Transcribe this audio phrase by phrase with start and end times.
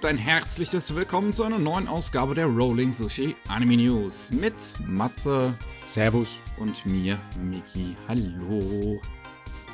[0.00, 4.54] und ein herzliches Willkommen zu einer neuen Ausgabe der Rolling Sushi Anime News mit
[4.86, 5.52] Matze,
[5.84, 7.94] Servus und mir, Miki.
[8.08, 8.98] Hallo.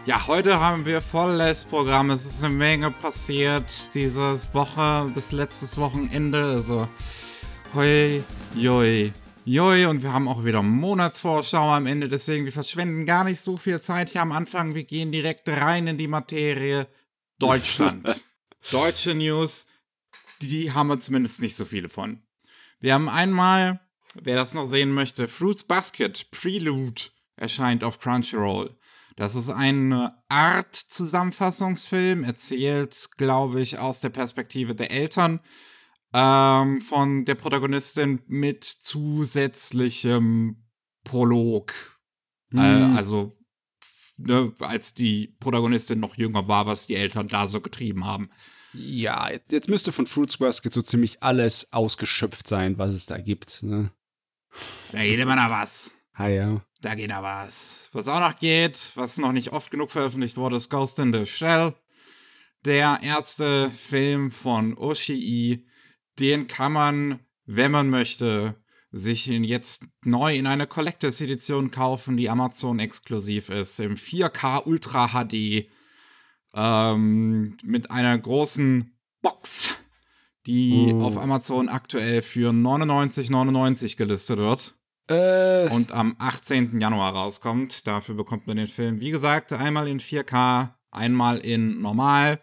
[0.05, 2.11] Ja, heute haben wir volles Programm.
[2.11, 6.43] Es ist eine Menge passiert diese Woche bis letztes Wochenende.
[6.43, 6.89] Also,
[7.73, 8.21] hoi,
[8.57, 9.13] joi,
[9.45, 9.87] joi.
[9.87, 12.09] Und wir haben auch wieder Monatsvorschau am Ende.
[12.09, 14.75] Deswegen, wir verschwenden gar nicht so viel Zeit hier am Anfang.
[14.75, 16.89] Wir gehen direkt rein in die Materie.
[17.39, 18.25] Deutschland.
[18.73, 19.67] Deutsche News
[20.43, 22.23] die haben wir zumindest nicht so viele von.
[22.81, 23.81] Wir haben einmal,
[24.15, 27.03] wer das noch sehen möchte, Fruits Basket Prelude
[27.37, 28.77] erscheint auf Crunchyroll.
[29.17, 35.41] Das ist ein Art-Zusammenfassungsfilm, erzählt, glaube ich, aus der Perspektive der Eltern
[36.13, 40.67] ähm, von der Protagonistin mit zusätzlichem
[41.03, 41.73] Prolog.
[42.51, 42.59] Mhm.
[42.59, 43.39] Äh, also,
[44.19, 48.29] ne, als die Protagonistin noch jünger war, was die Eltern da so getrieben haben.
[48.77, 53.63] Ja, jetzt müsste von Fruits Basket so ziemlich alles ausgeschöpft sein, was es da gibt.
[53.63, 53.91] Ne?
[54.93, 55.93] Da geht immer noch was.
[56.13, 56.63] Ah ja.
[56.81, 57.89] Da geht noch was.
[57.93, 61.27] Was auch noch geht, was noch nicht oft genug veröffentlicht wurde, ist Ghost in the
[61.27, 61.75] Shell.
[62.65, 65.67] Der erste Film von Oshii.
[66.19, 68.57] Den kann man, wenn man möchte,
[68.91, 75.09] sich jetzt neu in eine Collectors Edition kaufen, die Amazon exklusiv ist, im 4K Ultra
[75.09, 75.69] HD
[76.57, 79.71] ähm, mit einer großen Box,
[80.47, 81.03] die oh.
[81.03, 84.75] auf Amazon aktuell für 99,99 gelistet wird.
[85.09, 85.69] Äh.
[85.69, 86.81] Und am 18.
[86.81, 87.87] Januar rauskommt.
[87.87, 92.41] Dafür bekommt man den Film, wie gesagt, einmal in 4K, einmal in normal.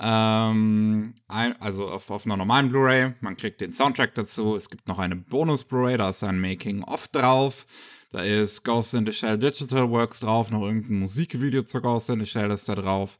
[0.00, 3.14] Ähm, ein, also auf, auf einer normalen Blu-ray.
[3.20, 4.54] Man kriegt den Soundtrack dazu.
[4.54, 7.66] Es gibt noch eine Bonus-Blu-ray, da ist ein Making-of drauf.
[8.10, 12.20] Da ist Ghost in the Shell Digital Works drauf, noch irgendein Musikvideo zu Ghost in
[12.20, 13.18] the Shell ist da drauf.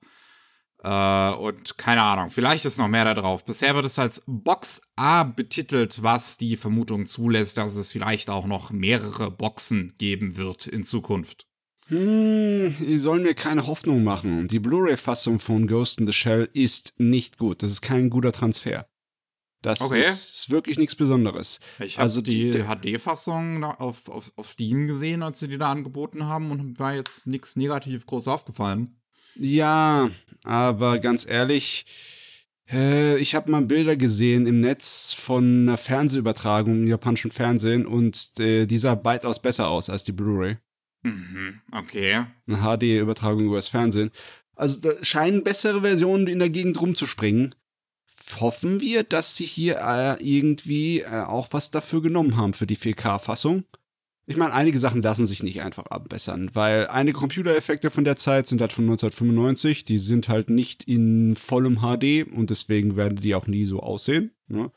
[0.82, 3.44] Äh, und keine Ahnung, vielleicht ist noch mehr da drauf.
[3.44, 8.46] Bisher wird es als Box A betitelt, was die Vermutung zulässt, dass es vielleicht auch
[8.46, 11.46] noch mehrere Boxen geben wird in Zukunft.
[11.88, 14.46] Hm, die sollen mir keine Hoffnung machen.
[14.48, 17.62] Die Blu-ray-Fassung von Ghost in the Shell ist nicht gut.
[17.62, 18.86] Das ist kein guter Transfer.
[19.62, 20.00] Das okay.
[20.00, 21.58] ist, ist, wirklich nichts Besonderes.
[21.80, 25.70] Ich habe also die, die HD-Fassung auf, auf, auf Steam gesehen, als sie die da
[25.72, 29.00] angeboten haben und war jetzt nichts negativ groß aufgefallen.
[29.34, 30.10] Ja,
[30.44, 31.86] aber ganz ehrlich,
[32.70, 38.38] äh, ich habe mal Bilder gesehen im Netz von einer Fernsehübertragung im japanischen Fernsehen und
[38.38, 40.58] äh, die sah weitaus besser aus als die Blu-ray.
[41.02, 42.26] Mhm, okay.
[42.46, 44.10] Eine HD-Übertragung über das Fernsehen.
[44.54, 47.54] Also da scheinen bessere Versionen in der Gegend rumzuspringen
[48.40, 52.76] hoffen wir, dass sie hier äh, irgendwie äh, auch was dafür genommen haben für die
[52.76, 53.64] 4K-Fassung.
[54.26, 58.46] Ich meine, einige Sachen lassen sich nicht einfach abbessern, weil einige Computereffekte von der Zeit
[58.46, 63.34] sind halt von 1995, die sind halt nicht in vollem HD und deswegen werden die
[63.34, 64.32] auch nie so aussehen.
[64.48, 64.70] Ne?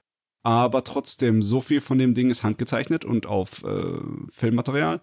[0.43, 5.01] Aber trotzdem, so viel von dem Ding ist handgezeichnet und auf äh, Filmmaterial.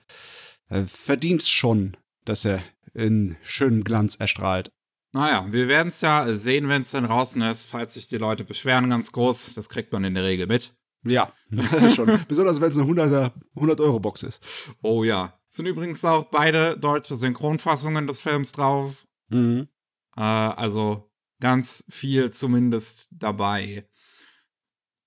[0.71, 2.63] Äh, verdient schon, dass er
[2.95, 4.71] in schönem Glanz erstrahlt.
[5.13, 8.45] Naja, wir werden es ja sehen, wenn es dann draußen ist, falls sich die Leute
[8.45, 9.55] beschweren, ganz groß.
[9.55, 10.75] Das kriegt man in der Regel mit.
[11.05, 11.33] Ja,
[11.95, 12.25] schon.
[12.29, 14.75] Besonders wenn es eine 100-Euro-Box ist.
[14.83, 15.39] Oh ja.
[15.51, 19.07] Sind übrigens auch beide deutsche Synchronfassungen des Films drauf.
[19.29, 19.69] Mhm.
[20.17, 21.11] Äh, also
[21.41, 23.89] ganz viel zumindest dabei.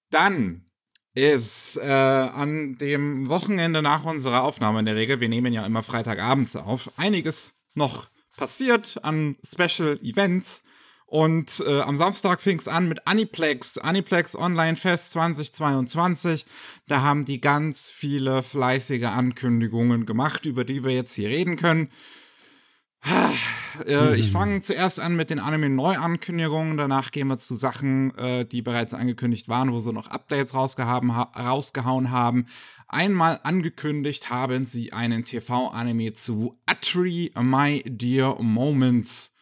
[0.10, 0.66] Dann
[1.14, 5.84] ist äh, an dem Wochenende nach unserer Aufnahme in der Regel, wir nehmen ja immer
[5.84, 8.08] Freitagabends auf, einiges noch
[8.42, 10.64] passiert an Special Events.
[11.06, 16.48] Und äh, am Samstag fing es an mit Aniplex, Aniplex Online Fest 2022.
[16.88, 21.92] Da haben die ganz viele fleißige Ankündigungen gemacht, über die wir jetzt hier reden können.
[23.88, 24.32] Äh, ich mhm.
[24.32, 26.78] fange zuerst an mit den Anime-Neuankündigungen.
[26.78, 31.16] Danach gehen wir zu Sachen, äh, die bereits angekündigt waren, wo sie noch Updates rausgehauen,
[31.16, 32.48] ha rausgehauen haben.
[32.88, 39.36] Einmal angekündigt haben sie einen TV-Anime zu Atri My Dear Moments.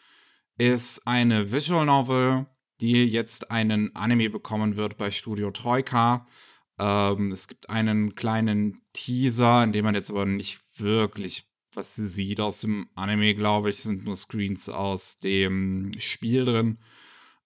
[0.57, 2.45] Ist eine Visual Novel,
[2.81, 6.27] die jetzt einen Anime bekommen wird bei Studio Troika.
[6.77, 12.07] Ähm, es gibt einen kleinen Teaser, in dem man jetzt aber nicht wirklich was sie
[12.07, 16.77] sieht aus dem Anime, glaube ich, sind nur Screens aus dem Spiel drin.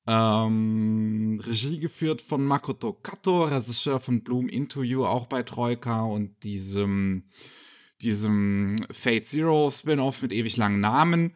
[0.06, 7.30] Ähm, Regie geführt von Makoto Kato, Regisseur von Bloom You, auch bei Troika und diesem,
[8.02, 11.36] diesem Fate Zero Spin-off mit ewig langen Namen.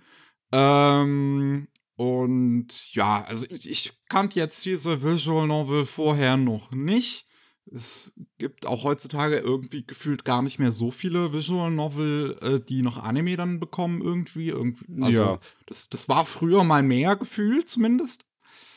[0.51, 7.27] Ähm, und ja, also ich, ich kannte jetzt diese Visual Novel vorher noch nicht
[7.74, 12.81] es gibt auch heutzutage irgendwie gefühlt gar nicht mehr so viele Visual Novel, äh, die
[12.81, 14.50] noch Anime dann bekommen irgendwie.
[14.50, 15.40] irgendwie also ja.
[15.66, 18.25] das, das war früher mal mehr gefühlt zumindest.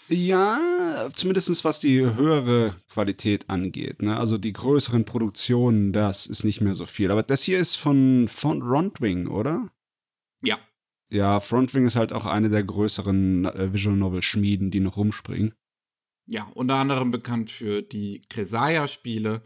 [0.08, 0.58] Ja,
[1.14, 4.02] zumindest was die höhere Qualität angeht.
[4.02, 4.16] Ne?
[4.16, 7.12] Also die größeren Produktionen, das ist nicht mehr so viel.
[7.12, 9.70] Aber das hier ist von, von Frontwing, oder?
[10.42, 10.58] Ja.
[11.10, 15.54] Ja, Frontwing ist halt auch eine der größeren äh, Visual Novel Schmieden, die noch rumspringen.
[16.32, 19.42] Ja, unter anderem bekannt für die Kresaya-Spiele.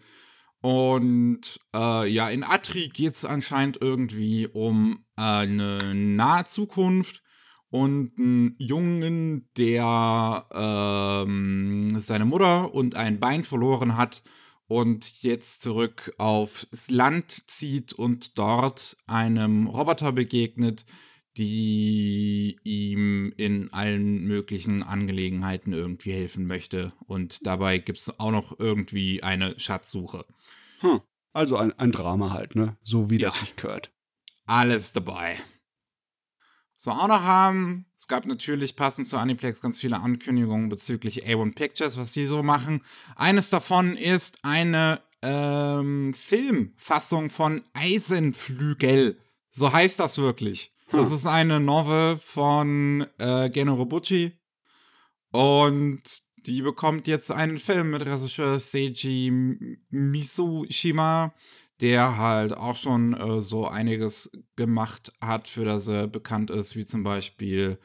[0.60, 7.22] Und äh, ja, in Atri geht es anscheinend irgendwie um äh, eine nahe Zukunft
[7.70, 14.22] und einen Jungen, der ähm, seine Mutter und ein Bein verloren hat
[14.66, 20.84] und jetzt zurück aufs Land zieht und dort einem Roboter begegnet,
[21.36, 26.92] die ihm in allen möglichen Angelegenheiten irgendwie helfen möchte.
[27.06, 30.25] Und dabei gibt es auch noch irgendwie eine Schatzsuche.
[30.81, 31.00] Hm.
[31.32, 32.76] Also ein, ein Drama halt, ne?
[32.84, 33.28] So wie Ja.
[33.28, 33.90] das sich gehört.
[34.46, 35.36] Alles dabei.
[36.76, 41.25] Was wir auch noch haben, es gab natürlich passend zu Aniplex ganz viele Ankündigungen bezüglich
[41.26, 42.82] A1 Pictures, was die so machen.
[43.16, 49.19] Eines davon ist eine ähm, Filmfassung von Eisenflügel.
[49.50, 50.74] So heißt das wirklich.
[50.92, 54.32] Das ist eine Novel von äh, Geno Robucci.
[55.31, 56.02] Und
[56.36, 59.31] die bekommt jetzt einen Film mit Regisseur Seiji
[59.90, 61.34] Misushima,
[61.81, 66.84] der halt auch schon äh, so einiges gemacht hat, für das er bekannt ist, wie
[66.84, 67.78] zum Beispiel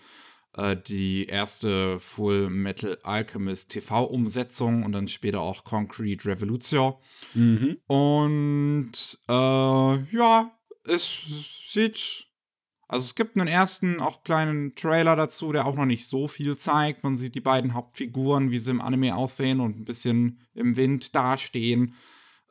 [0.55, 6.95] äh, die erste Full Metal Alchemist TV-Umsetzung und dann später auch Concrete Revolution.
[7.33, 7.77] Mhm.
[7.87, 10.51] Und äh, ja,
[10.85, 11.23] es
[11.67, 12.28] sieht.
[12.89, 16.57] Also es gibt einen ersten, auch kleinen Trailer dazu, der auch noch nicht so viel
[16.57, 17.03] zeigt.
[17.03, 21.13] Man sieht die beiden Hauptfiguren, wie sie im Anime aussehen und ein bisschen im Wind
[21.13, 21.93] dastehen.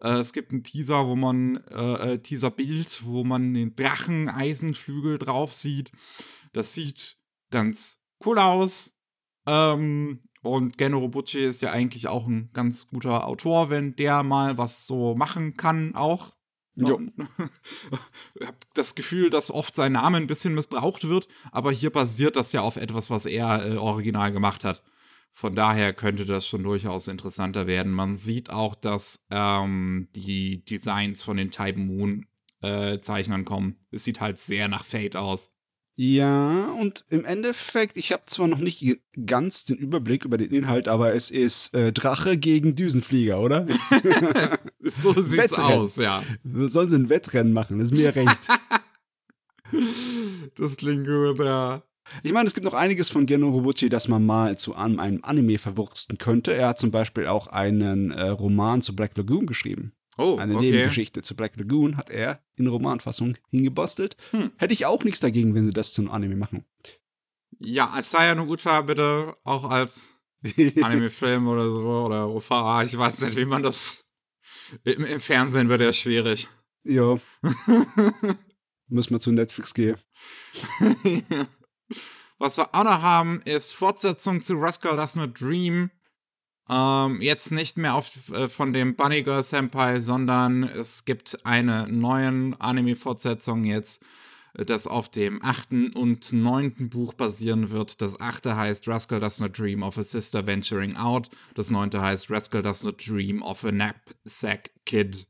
[0.00, 5.18] Äh, es gibt einen Teaser, wo man, äh, äh, Teaser-Bild, wo man den Drachen Eisenflügel
[5.18, 5.90] drauf sieht.
[6.52, 7.18] Das sieht
[7.50, 8.96] ganz cool aus.
[9.44, 14.56] Ähm, und Geno Robucci ist ja eigentlich auch ein ganz guter Autor, wenn der mal
[14.56, 16.37] was so machen kann, auch.
[16.78, 17.00] Jo.
[18.34, 22.36] Ich habe das Gefühl, dass oft sein Name ein bisschen missbraucht wird, aber hier basiert
[22.36, 24.82] das ja auf etwas, was er äh, original gemacht hat.
[25.32, 27.92] Von daher könnte das schon durchaus interessanter werden.
[27.92, 32.26] Man sieht auch, dass ähm, die Designs von den Type Moon
[32.62, 33.76] äh, Zeichnern kommen.
[33.90, 35.57] Es sieht halt sehr nach Fate aus.
[36.00, 40.86] Ja, und im Endeffekt, ich habe zwar noch nicht ganz den Überblick über den Inhalt,
[40.86, 43.66] aber es ist äh, Drache gegen Düsenflieger, oder?
[44.80, 45.72] So sieht's Wettrennen.
[45.72, 46.22] aus, ja.
[46.44, 48.38] Sollen sie ein Wettrennen machen, ist mir recht.
[50.56, 51.82] Das klingt gut, ja.
[52.22, 55.20] Ich meine, es gibt noch einiges von Geno Robucci, das man mal zu einem, einem
[55.22, 56.54] Anime verwursten könnte.
[56.54, 59.92] Er hat zum Beispiel auch einen äh, Roman zu Black Lagoon geschrieben.
[60.18, 60.72] Oh, Eine okay.
[60.72, 64.16] Nebengeschichte zu Black Lagoon hat er in Romanfassung hingebastelt.
[64.32, 64.50] Hm.
[64.56, 66.64] Hätte ich auch nichts dagegen, wenn sie das zu einem Anime machen.
[67.60, 70.14] Ja, als Saya Uta bitte auch als
[70.82, 72.82] Anime-Film oder so oder OVA.
[72.82, 74.04] Ich weiß nicht, wie man das.
[74.84, 76.48] Im, im Fernsehen wird ja schwierig.
[76.84, 77.18] ja,
[78.88, 79.96] muss man zu Netflix gehen.
[82.38, 85.90] Was wir auch noch haben, ist Fortsetzung zu Rascal Does Not Dream.
[86.70, 91.88] Ähm, jetzt nicht mehr auf, äh, von dem Bunny Girl Senpai, sondern es gibt eine
[91.88, 94.02] neuen Anime-Fortsetzung jetzt,
[94.52, 98.02] äh, das auf dem achten und neunten Buch basieren wird.
[98.02, 101.30] Das achte heißt Rascal Does Not Dream of a Sister Venturing Out.
[101.54, 105.26] Das neunte heißt Rascal Does Not Dream of a Knapsack Kid.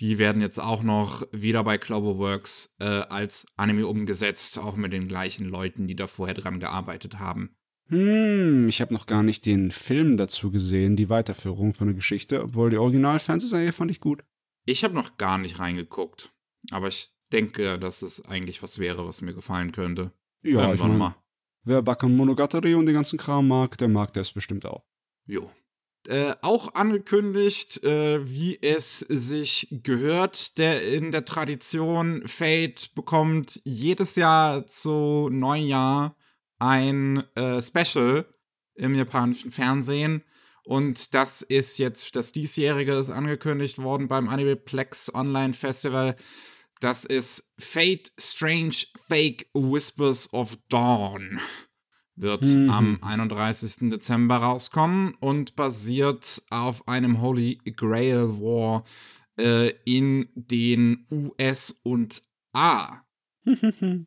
[0.00, 5.08] Die werden jetzt auch noch wieder bei Cloverworks äh, als Anime umgesetzt, auch mit den
[5.08, 7.56] gleichen Leuten, die da vorher dran gearbeitet haben.
[7.88, 12.42] Hm, ich habe noch gar nicht den Film dazu gesehen, die Weiterführung von der Geschichte,
[12.42, 14.24] obwohl die Original-Fernsehserie fand ich gut.
[14.64, 16.32] Ich habe noch gar nicht reingeguckt,
[16.72, 20.12] aber ich denke, dass es eigentlich was wäre, was mir gefallen könnte.
[20.42, 21.16] Ja, ich Irgendwann mein, mal.
[21.64, 24.84] wer Bakan Monogatari und den ganzen Kram mag, der mag das bestimmt auch.
[25.26, 25.50] Jo.
[26.08, 34.14] Äh, auch angekündigt, äh, wie es sich gehört, der in der Tradition Fate bekommt jedes
[34.14, 36.16] Jahr zu Neujahr
[36.58, 38.26] ein äh, Special
[38.74, 40.22] im japanischen Fernsehen.
[40.64, 46.16] Und das ist jetzt, das diesjährige ist angekündigt worden beim Animeplex Online Festival.
[46.80, 48.74] Das ist Fate Strange
[49.08, 51.40] Fake Whispers of Dawn.
[52.16, 52.70] Wird Mhm.
[52.70, 53.90] am 31.
[53.90, 58.84] Dezember rauskommen und basiert auf einem Holy Grail War
[59.38, 62.22] äh, in den US und
[62.52, 63.02] A.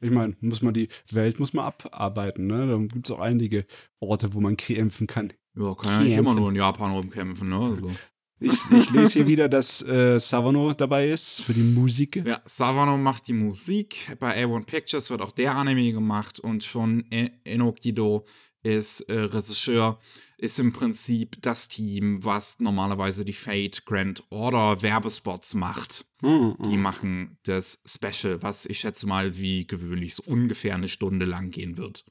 [0.00, 2.66] Ich meine, muss man die Welt muss man abarbeiten, ne?
[2.66, 3.66] Da gibt es auch einige
[4.00, 5.32] Orte, wo man kämpfen kann.
[5.54, 7.56] Ja, kann ja nicht immer nur in Japan rumkämpfen, ne?
[7.58, 7.90] Also.
[8.38, 12.22] Ich, ich lese hier wieder, dass äh, Savano dabei ist für die Musik.
[12.26, 14.14] Ja, Savano macht die Musik.
[14.20, 18.26] Bei A1 Pictures wird auch der Anime gemacht und schon E- Enokido
[18.66, 20.00] ist äh, Regisseur,
[20.38, 26.04] ist im Prinzip das Team, was normalerweise die Fate Grand Order Werbespots macht.
[26.20, 26.56] Mhm.
[26.64, 31.50] Die machen das Special, was ich schätze mal wie gewöhnlich so ungefähr eine Stunde lang
[31.50, 32.04] gehen wird.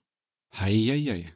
[0.57, 1.35] Heieiei.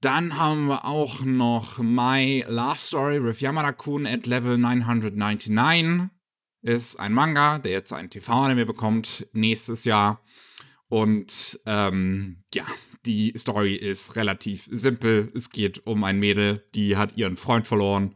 [0.00, 6.08] Dann haben wir auch noch My Love Story with Yamada-kun at Level 999.
[6.62, 10.22] Ist ein Manga, der jetzt ein TV-Anime bekommt nächstes Jahr.
[10.88, 12.64] Und ähm, ja,
[13.06, 15.30] die Story ist relativ simpel.
[15.34, 18.14] Es geht um ein Mädel, die hat ihren Freund verloren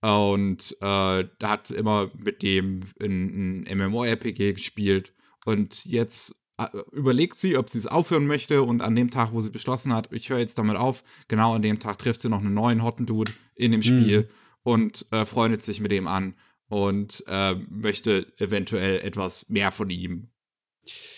[0.00, 5.14] und äh, hat immer mit dem ein, ein MMORPG gespielt.
[5.46, 8.62] Und jetzt äh, überlegt sie, ob sie es aufhören möchte.
[8.62, 11.62] Und an dem Tag, wo sie beschlossen hat, ich höre jetzt damit auf, genau an
[11.62, 14.28] dem Tag trifft sie noch einen neuen Hotten Dude in dem Spiel Mhm.
[14.62, 16.34] und äh, freundet sich mit ihm an
[16.68, 20.28] und äh, möchte eventuell etwas mehr von ihm.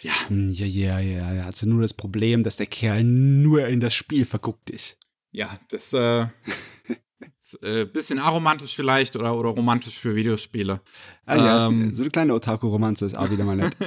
[0.03, 1.47] Ja, Hm, Ja, ja, ja, ja.
[1.47, 4.99] Also nur das Problem, dass der Kerl nur in das Spiel verguckt ist.
[5.33, 6.27] ja, das äh,
[7.41, 10.81] ist äh, bisschen aromantisch vielleicht oder, oder romantisch für Videospiele.
[11.25, 11.95] Ah ja, Ähm.
[11.95, 13.77] so eine kleine Otaku-Romanze ist auch wieder mal nett.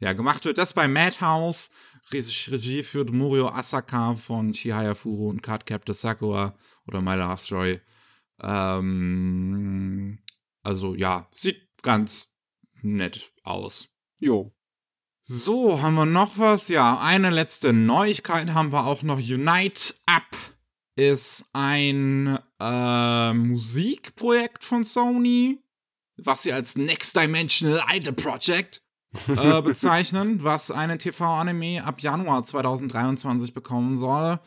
[0.00, 1.70] Ja, gemacht wird das bei Madhouse.
[2.10, 7.80] Regie Regie führt Morio Asaka von Chihaya Furo und Cardcaptor Sakura oder My Love Story.
[8.40, 10.18] Ähm,
[10.62, 12.34] also ja, sieht ganz
[12.82, 13.88] nett aus.
[14.18, 14.50] jo.
[15.32, 16.66] So, haben wir noch was?
[16.66, 19.18] Ja, eine letzte Neuigkeit haben wir auch noch.
[19.18, 20.36] Unite Up
[20.96, 25.62] ist ein äh, Musikprojekt von Sony,
[26.16, 28.82] was sie als Next Dimensional Idol Project
[29.28, 34.40] äh, bezeichnen, was einen TV-Anime ab Januar 2023 bekommen soll.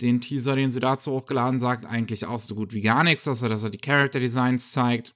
[0.00, 3.42] Den Teaser, den sie dazu hochgeladen sagt, eigentlich auch so gut wie gar nichts, dass
[3.42, 5.14] er, dass er die Character Designs zeigt.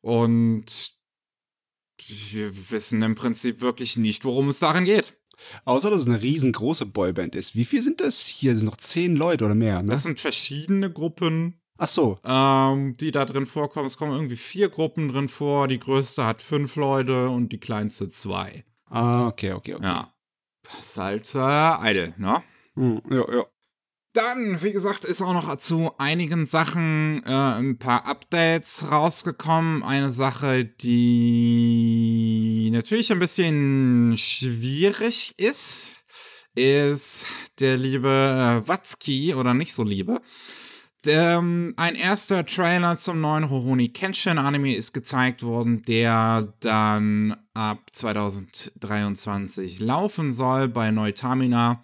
[0.00, 0.97] Und
[2.06, 5.14] wir wissen im Prinzip wirklich nicht, worum es darin geht.
[5.64, 7.54] Außer, dass es eine riesengroße Boyband ist.
[7.54, 8.22] Wie viel sind das?
[8.22, 9.92] Hier sind noch zehn Leute oder mehr, ne?
[9.92, 12.18] Das sind verschiedene Gruppen, Ach so.
[12.24, 13.86] ähm, die da drin vorkommen.
[13.86, 15.68] Es kommen irgendwie vier Gruppen drin vor.
[15.68, 18.64] Die größte hat fünf Leute und die kleinste zwei.
[18.86, 19.84] Ah, okay, okay, okay.
[19.84, 20.12] Ja.
[20.64, 22.42] Das ist halt äh, Idol, ne?
[22.74, 23.46] Hm, ja, ja.
[24.14, 29.82] Dann, wie gesagt, ist auch noch zu einigen Sachen äh, ein paar Updates rausgekommen.
[29.82, 35.96] Eine Sache, die natürlich ein bisschen schwierig ist,
[36.54, 37.26] ist
[37.60, 40.22] der liebe äh, Watzki oder nicht so liebe.
[41.06, 47.78] Ähm, ein erster Trailer zum neuen Rurouni Kenshin Anime ist gezeigt worden, der dann ab
[47.92, 51.82] 2023 laufen soll bei Neutamina.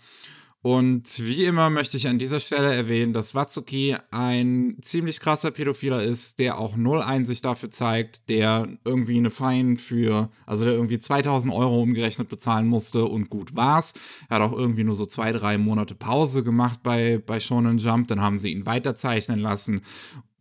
[0.64, 6.02] Und wie immer möchte ich an dieser Stelle erwähnen, dass Watsuki ein ziemlich krasser Pädophiler
[6.02, 10.99] ist, der auch null Einsicht dafür zeigt, der irgendwie eine Fein für, also der irgendwie
[10.99, 13.92] 2000 Euro umgerechnet bezahlen musste und gut war's.
[14.30, 18.09] Er hat auch irgendwie nur so zwei, drei Monate Pause gemacht bei, bei Shonen Jump,
[18.09, 19.83] dann haben sie ihn weiterzeichnen lassen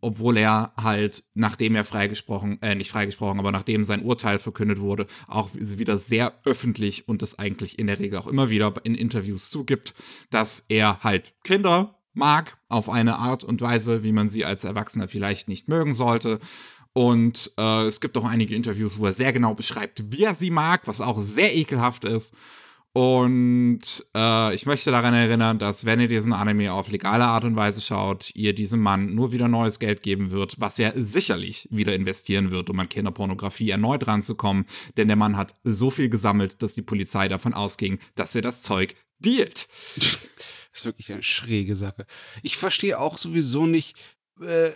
[0.04, 5.06] obwohl er halt, nachdem er freigesprochen, äh, nicht freigesprochen, aber nachdem sein Urteil verkündet wurde,
[5.26, 9.48] auch wieder sehr öffentlich und das eigentlich in der Regel auch immer wieder in Interviews
[9.48, 9.94] zugibt,
[10.30, 15.08] dass er halt Kinder mag, auf eine Art und Weise, wie man sie als Erwachsener
[15.08, 16.38] vielleicht nicht mögen sollte.
[16.92, 20.50] Und äh, es gibt auch einige Interviews, wo er sehr genau beschreibt, wie er sie
[20.50, 22.34] mag, was auch sehr ekelhaft ist.
[22.96, 27.56] Und äh, ich möchte daran erinnern, dass wenn ihr diesen Anime auf legale Art und
[27.56, 31.92] Weise schaut, ihr diesem Mann nur wieder neues Geld geben wird, was er sicherlich wieder
[31.92, 34.66] investieren wird, um an Kinderpornografie erneut ranzukommen.
[34.96, 38.62] Denn der Mann hat so viel gesammelt, dass die Polizei davon ausging, dass er das
[38.62, 39.68] Zeug dealt.
[39.96, 40.18] Das
[40.72, 42.06] ist wirklich eine schräge Sache.
[42.44, 43.98] Ich verstehe auch sowieso nicht,
[44.40, 44.70] äh,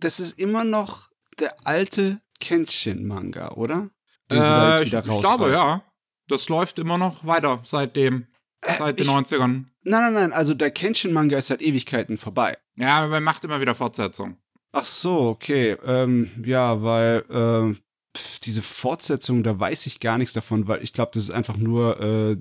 [0.00, 3.90] das ist immer noch der alte Kenshin-Manga, oder?
[4.30, 5.84] Den sie da Äh, jetzt ich, ich glaube, ja.
[6.32, 8.26] Das läuft immer noch weiter seitdem,
[8.64, 9.66] seit den ich- 90ern.
[9.84, 12.56] Nein, nein, nein, also der Kenshin-Manga ist seit Ewigkeiten vorbei.
[12.76, 14.38] Ja, aber er macht immer wieder Fortsetzung.
[14.72, 15.76] Ach so, okay.
[15.84, 17.78] Ähm, ja, weil ähm,
[18.16, 21.56] pf, diese Fortsetzung, da weiß ich gar nichts davon, weil ich glaube, das ist einfach
[21.58, 22.36] nur, äh,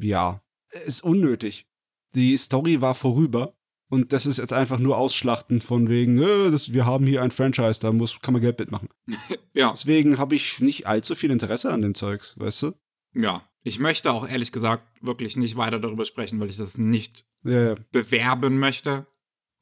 [0.00, 0.40] ja,
[0.86, 1.66] ist unnötig.
[2.14, 3.54] Die Story war vorüber
[3.90, 7.30] und das ist jetzt einfach nur Ausschlachten von wegen, äh, das, wir haben hier ein
[7.32, 8.88] Franchise, da muss, kann man Geld mitmachen.
[9.56, 9.70] Ja.
[9.70, 12.72] Deswegen habe ich nicht allzu viel Interesse an dem Zeugs, weißt du?
[13.14, 13.48] Ja.
[13.62, 17.76] Ich möchte auch ehrlich gesagt wirklich nicht weiter darüber sprechen, weil ich das nicht ja.
[17.92, 19.06] bewerben möchte.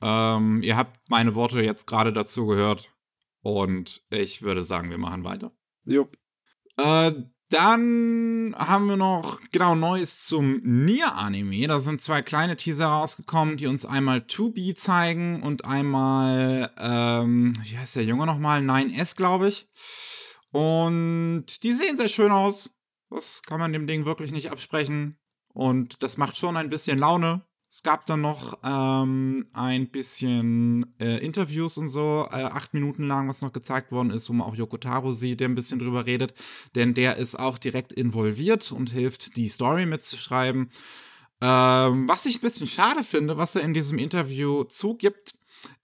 [0.00, 2.90] Ähm, ihr habt meine Worte jetzt gerade dazu gehört.
[3.42, 5.52] Und ich würde sagen, wir machen weiter.
[5.84, 6.08] Jo.
[6.76, 7.12] Äh,
[7.48, 11.68] dann haben wir noch genau Neues zum Nier-Anime.
[11.68, 17.76] Da sind zwei kleine Teaser rausgekommen, die uns einmal 2B zeigen und einmal, ähm, wie
[17.76, 18.62] heißt der Junge nochmal?
[18.62, 19.68] 9S, glaube ich.
[20.50, 22.70] Und die sehen sehr schön aus.
[23.14, 25.18] Das kann man dem Ding wirklich nicht absprechen.
[25.48, 27.42] Und das macht schon ein bisschen Laune.
[27.68, 33.28] Es gab dann noch ähm, ein bisschen äh, Interviews und so, äh, acht Minuten lang,
[33.28, 36.04] was noch gezeigt worden ist, wo man auch Yoko Taro sieht, der ein bisschen drüber
[36.04, 36.34] redet.
[36.74, 40.70] Denn der ist auch direkt involviert und hilft, die Story mitzuschreiben.
[41.40, 45.34] Ähm, was ich ein bisschen schade finde, was er in diesem Interview zugibt,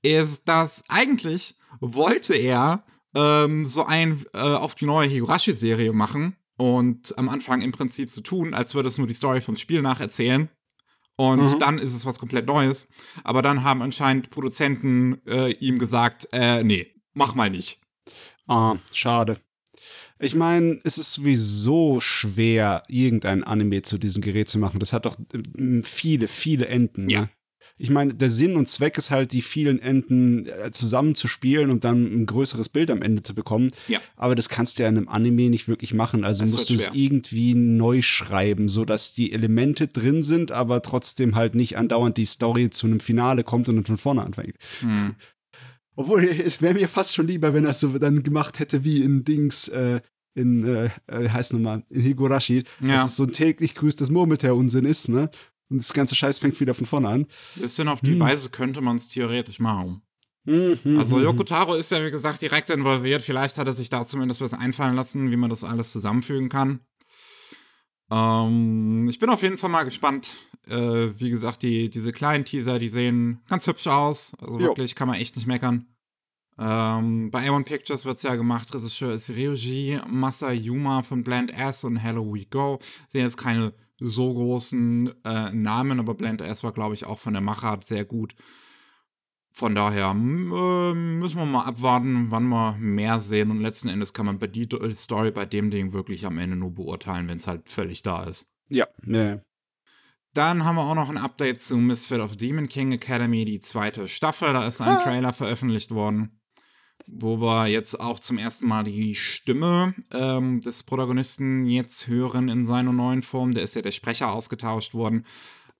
[0.02, 7.16] ist, dass eigentlich wollte er ähm, so ein äh, auf die neue Higurashi-Serie machen und
[7.16, 10.50] am Anfang im Prinzip so tun, als würde es nur die Story vom Spiel nacherzählen.
[11.16, 11.58] Und mhm.
[11.58, 12.90] dann ist es was komplett Neues.
[13.24, 17.80] Aber dann haben anscheinend Produzenten äh, ihm gesagt, äh, nee, mach mal nicht.
[18.46, 19.40] Ah, schade.
[20.20, 24.80] Ich meine, es ist sowieso schwer, irgendein Anime zu diesem Gerät zu machen.
[24.80, 27.08] Das hat doch äh, viele, viele Enden.
[27.08, 27.22] Ja.
[27.22, 27.30] Ne?
[27.78, 32.04] Ich meine, der Sinn und Zweck ist halt, die vielen Enden äh, zusammenzuspielen und dann
[32.04, 33.68] ein größeres Bild am Ende zu bekommen.
[33.86, 34.00] Ja.
[34.16, 36.24] Aber das kannst du ja in einem Anime nicht wirklich machen.
[36.24, 41.36] Also das musst du es irgendwie neu schreiben, sodass die Elemente drin sind, aber trotzdem
[41.36, 44.56] halt nicht andauernd die Story zu einem Finale kommt und dann von vorne anfängt.
[44.80, 45.14] Hm.
[45.94, 49.02] Obwohl, es wäre mir fast schon lieber, wenn er es so dann gemacht hätte wie
[49.02, 50.00] in Dings, äh,
[50.34, 52.86] in, äh, äh heißt nochmal, in Higurashi, ja.
[52.86, 55.28] dass es so ein täglich grüßtes Murmeltier-Unsinn ist, ne?
[55.70, 57.26] Und das ganze Scheiß fängt wieder von vorne an.
[57.56, 58.20] Bisschen auf die hm.
[58.20, 60.02] Weise könnte man es theoretisch machen.
[60.44, 63.22] Mhm, also hm, Yoko Taro ist ja, wie gesagt, direkt involviert.
[63.22, 66.80] Vielleicht hat er sich da zumindest was einfallen lassen, wie man das alles zusammenfügen kann.
[68.10, 70.38] Ähm, ich bin auf jeden Fall mal gespannt.
[70.66, 74.32] Äh, wie gesagt, die, diese kleinen Teaser, die sehen ganz hübsch aus.
[74.40, 74.96] Also wirklich, jo.
[74.96, 75.86] kann man echt nicht meckern.
[76.58, 78.74] Ähm, bei A1 Pictures wird es ja gemacht.
[78.74, 82.80] Regisseur ist Ryuji Masayuma von Blend S und Hello We Go.
[83.10, 87.32] Sehen jetzt keine so großen äh, Namen, aber Blend S war, glaube ich, auch von
[87.32, 88.34] der Machart sehr gut.
[89.50, 90.14] Von daher äh,
[90.94, 93.50] müssen wir mal abwarten, wann wir mehr sehen.
[93.50, 96.72] Und letzten Endes kann man bei die Story bei dem Ding wirklich am Ende nur
[96.72, 98.46] beurteilen, wenn es halt völlig da ist.
[98.68, 99.40] Ja, ja.
[100.34, 104.06] Dann haben wir auch noch ein Update zu Misfit of Demon King Academy, die zweite
[104.06, 104.52] Staffel.
[104.52, 105.02] Da ist ein ah.
[105.02, 106.37] Trailer veröffentlicht worden
[107.10, 112.66] wo wir jetzt auch zum ersten Mal die Stimme ähm, des Protagonisten jetzt hören in
[112.66, 113.54] seiner neuen Form.
[113.54, 115.24] Der ist ja der Sprecher ausgetauscht worden,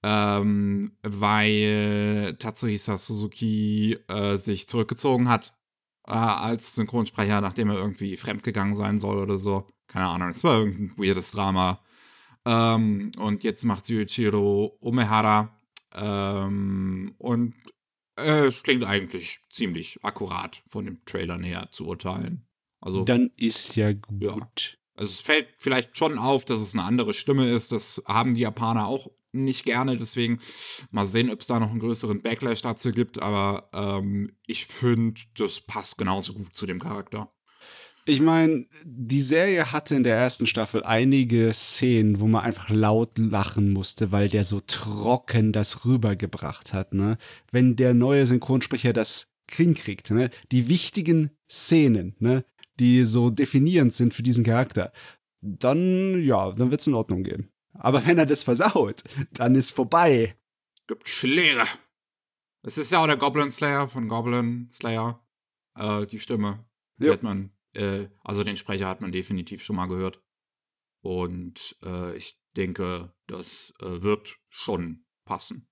[0.03, 5.55] ähm, weil Tatsuhisa Suzuki äh, sich zurückgezogen hat
[6.07, 9.67] äh, als Synchronsprecher, nachdem er irgendwie fremdgegangen sein soll oder so.
[9.87, 11.81] Keine Ahnung, es war irgendein weirdes Drama.
[12.45, 15.55] Ähm, und jetzt macht Yuichiro Umehara.
[15.95, 17.55] Ähm, und
[18.24, 22.46] es klingt eigentlich ziemlich akkurat von dem Trailern her zu urteilen.
[22.81, 24.22] Also, Dann ist ja gut.
[24.22, 24.37] Ja.
[24.94, 27.70] Also es fällt vielleicht schon auf, dass es eine andere Stimme ist.
[27.70, 29.96] Das haben die Japaner auch nicht gerne.
[29.96, 30.40] Deswegen
[30.90, 33.22] mal sehen, ob es da noch einen größeren Backlash dazu gibt.
[33.22, 37.33] Aber ähm, ich finde, das passt genauso gut zu dem Charakter.
[38.09, 43.18] Ich meine, die Serie hatte in der ersten Staffel einige Szenen, wo man einfach laut
[43.18, 47.18] lachen musste, weil der so trocken das rübergebracht hat, ne?
[47.53, 50.31] Wenn der neue Synchronsprecher das hinkriegt, ne?
[50.53, 52.47] Die wichtigen Szenen, ne?
[52.81, 54.90] Die so definierend sind für diesen Charakter,
[55.42, 57.51] dann, ja, dann wird's in Ordnung gehen.
[57.75, 60.35] Aber wenn er das versaut, dann ist vorbei.
[60.87, 61.64] Gibt Schläge.
[62.62, 65.23] Es ist ja auch der Goblin Slayer von Goblin Slayer.
[65.75, 66.64] Äh, die Stimme.
[66.97, 70.21] Die hat man äh, also den Sprecher hat man definitiv schon mal gehört.
[71.01, 75.69] Und äh, ich denke, das äh, wird schon passen.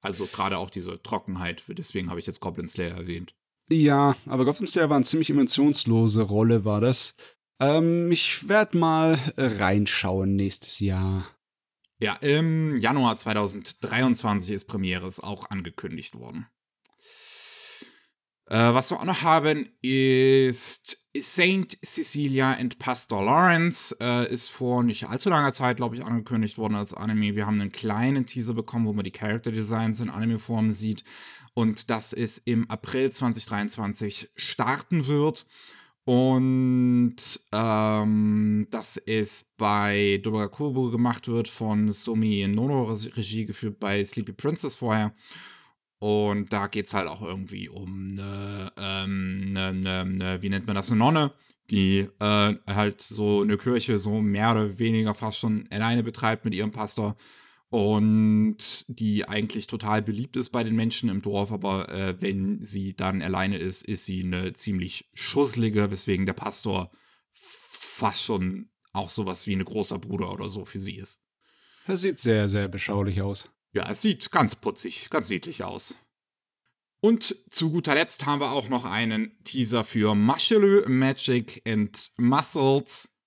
[0.00, 3.34] Also gerade auch diese Trockenheit, deswegen habe ich jetzt Goblin Slayer erwähnt.
[3.68, 7.16] Ja, aber Goblin Slayer war eine ziemlich emotionslose Rolle, war das.
[7.60, 11.26] Ähm, ich werde mal reinschauen nächstes Jahr.
[11.98, 16.46] Ja, im Januar 2023 ist Premiere ist auch angekündigt worden.
[18.48, 23.96] Äh, was wir auch noch haben, ist Saint Cecilia and Pastor Lawrence.
[24.00, 27.34] Äh, ist vor nicht allzu langer Zeit, glaube ich, angekündigt worden als Anime.
[27.34, 31.02] Wir haben einen kleinen Teaser bekommen, wo man die Character Designs in Anime-Form sieht.
[31.54, 35.46] Und dass es im April 2023 starten wird.
[36.04, 37.16] Und
[37.50, 44.76] ähm, dass es bei Dobarakubo gemacht wird von Sumi Nono, Regie geführt bei Sleepy Princess
[44.76, 45.12] vorher.
[45.98, 50.66] Und da geht es halt auch irgendwie um eine, ähm, eine, eine, eine, wie nennt
[50.66, 51.32] man das, eine Nonne,
[51.70, 56.54] die äh, halt so eine Kirche so mehr oder weniger fast schon alleine betreibt mit
[56.54, 57.16] ihrem Pastor
[57.68, 62.94] und die eigentlich total beliebt ist bei den Menschen im Dorf, aber äh, wenn sie
[62.94, 66.90] dann alleine ist, ist sie eine ziemlich schusslige, weswegen der Pastor
[67.32, 71.22] fast schon auch sowas wie ein großer Bruder oder so für sie ist.
[71.86, 73.50] Das sieht sehr, sehr beschaulich aus.
[73.76, 75.98] Ja, es sieht ganz putzig, ganz niedlich aus.
[77.02, 83.18] Und zu guter Letzt haben wir auch noch einen Teaser für Muscle Magic and Muscles,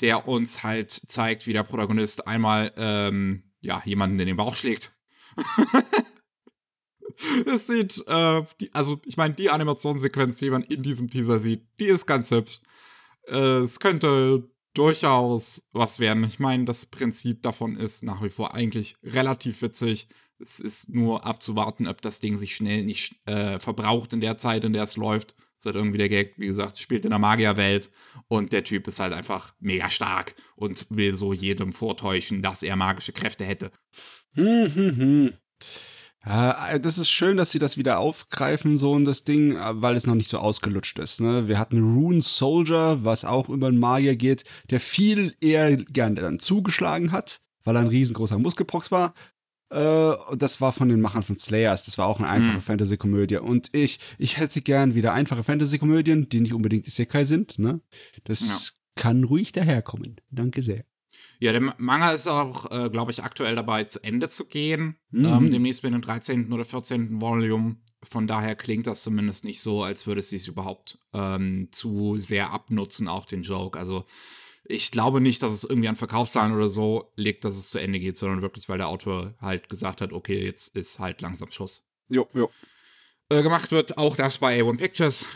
[0.00, 4.92] der uns halt zeigt, wie der Protagonist einmal ähm, ja, jemanden in den Bauch schlägt
[7.46, 11.66] es sieht, äh, die, also ich meine, die Animationssequenz, die man in diesem Teaser sieht,
[11.80, 12.60] die ist ganz hübsch.
[13.26, 16.24] Äh, es könnte durchaus was werden.
[16.24, 20.08] Ich meine, das Prinzip davon ist nach wie vor eigentlich relativ witzig.
[20.38, 24.64] Es ist nur abzuwarten, ob das Ding sich schnell nicht äh, verbraucht in der Zeit,
[24.64, 25.34] in der es läuft.
[25.34, 27.90] Das ist halt irgendwie der Gag, wie gesagt, spielt in der Magierwelt
[28.28, 32.76] und der Typ ist halt einfach mega stark und will so jedem vortäuschen, dass er
[32.76, 33.70] magische Kräfte hätte.
[34.34, 35.32] Hm, hm, hm.
[36.26, 39.94] Äh, das ist schön, dass sie das wieder aufgreifen, so in das Ding, äh, weil
[39.94, 41.20] es noch nicht so ausgelutscht ist.
[41.20, 41.46] Ne?
[41.46, 46.40] Wir hatten Rune Soldier, was auch über einen Magier geht, der viel eher gerne dann
[46.40, 49.14] zugeschlagen hat, weil er ein riesengroßer Muskelprox war.
[49.70, 51.84] Äh, das war von den Machern von Slayers.
[51.84, 52.62] Das war auch eine einfache mhm.
[52.62, 53.36] Fantasy-Komödie.
[53.36, 57.60] Und ich, ich hätte gern wieder einfache Fantasy-Komödien, die nicht unbedingt Isekai sind.
[57.60, 57.80] Ne?
[58.24, 59.00] Das ja.
[59.00, 60.16] kann ruhig daherkommen.
[60.30, 60.84] Danke sehr.
[61.38, 64.96] Ja, der Manga ist auch, äh, glaube ich, aktuell dabei, zu Ende zu gehen.
[65.10, 65.24] Mhm.
[65.24, 66.52] Ähm, demnächst mit dem 13.
[66.52, 67.20] oder 14.
[67.20, 67.76] Volume.
[68.02, 72.52] Von daher klingt das zumindest nicht so, als würde es sich überhaupt ähm, zu sehr
[72.52, 73.78] abnutzen, auch den Joke.
[73.78, 74.04] Also
[74.64, 78.00] ich glaube nicht, dass es irgendwie an Verkaufszahlen oder so liegt, dass es zu Ende
[78.00, 81.86] geht, sondern wirklich, weil der Autor halt gesagt hat, okay, jetzt ist halt langsam Schuss.
[82.08, 82.50] Jo, jo.
[83.28, 85.26] Äh, gemacht wird auch das bei A1 Pictures.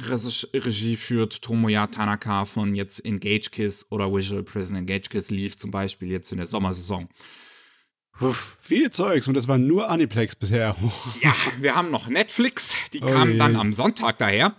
[0.55, 5.73] Regie führt Tomoya Tanaka von jetzt Engage Kiss oder Visual Prison Engage Kiss lief zum
[5.73, 7.09] Beispiel jetzt in der Sommersaison.
[8.21, 10.77] Uff, viel Zeugs und das war nur Aniplex bisher.
[11.23, 14.55] ja, wir haben noch Netflix, die oh kam dann am Sonntag daher.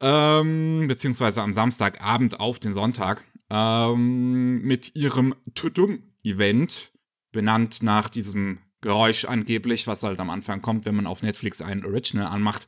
[0.00, 6.92] Ähm, beziehungsweise am Samstagabend auf den Sonntag ähm, mit ihrem Tudum-Event,
[7.32, 11.84] benannt nach diesem Geräusch angeblich, was halt am Anfang kommt, wenn man auf Netflix einen
[11.84, 12.66] Original anmacht.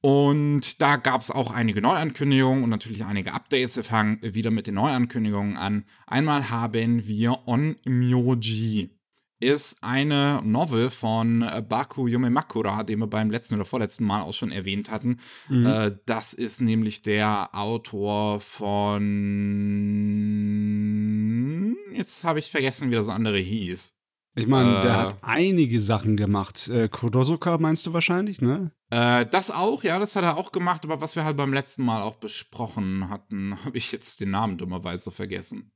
[0.00, 3.74] Und da gab es auch einige Neuankündigungen und natürlich einige Updates.
[3.74, 5.86] Wir fangen wieder mit den Neuankündigungen an.
[6.06, 8.98] Einmal haben wir On Myoji
[9.40, 14.34] ist eine Novel von äh, Baku Yumemakura, den wir beim letzten oder vorletzten Mal auch
[14.34, 15.20] schon erwähnt hatten.
[15.48, 15.66] Mhm.
[15.66, 18.96] Äh, das ist nämlich der Autor von.
[21.92, 23.97] Jetzt habe ich vergessen, wie das andere hieß.
[24.38, 26.68] Ich meine, äh, der hat einige Sachen gemacht.
[26.68, 28.70] Äh, Kodosuka meinst du wahrscheinlich, ne?
[28.90, 31.84] Äh, das auch, ja, das hat er auch gemacht, aber was wir halt beim letzten
[31.84, 35.72] Mal auch besprochen hatten, habe ich jetzt den Namen dummerweise vergessen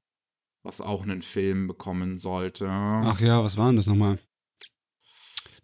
[0.62, 2.68] was auch einen Film bekommen sollte.
[2.68, 4.18] Ach ja, was war denn das nochmal?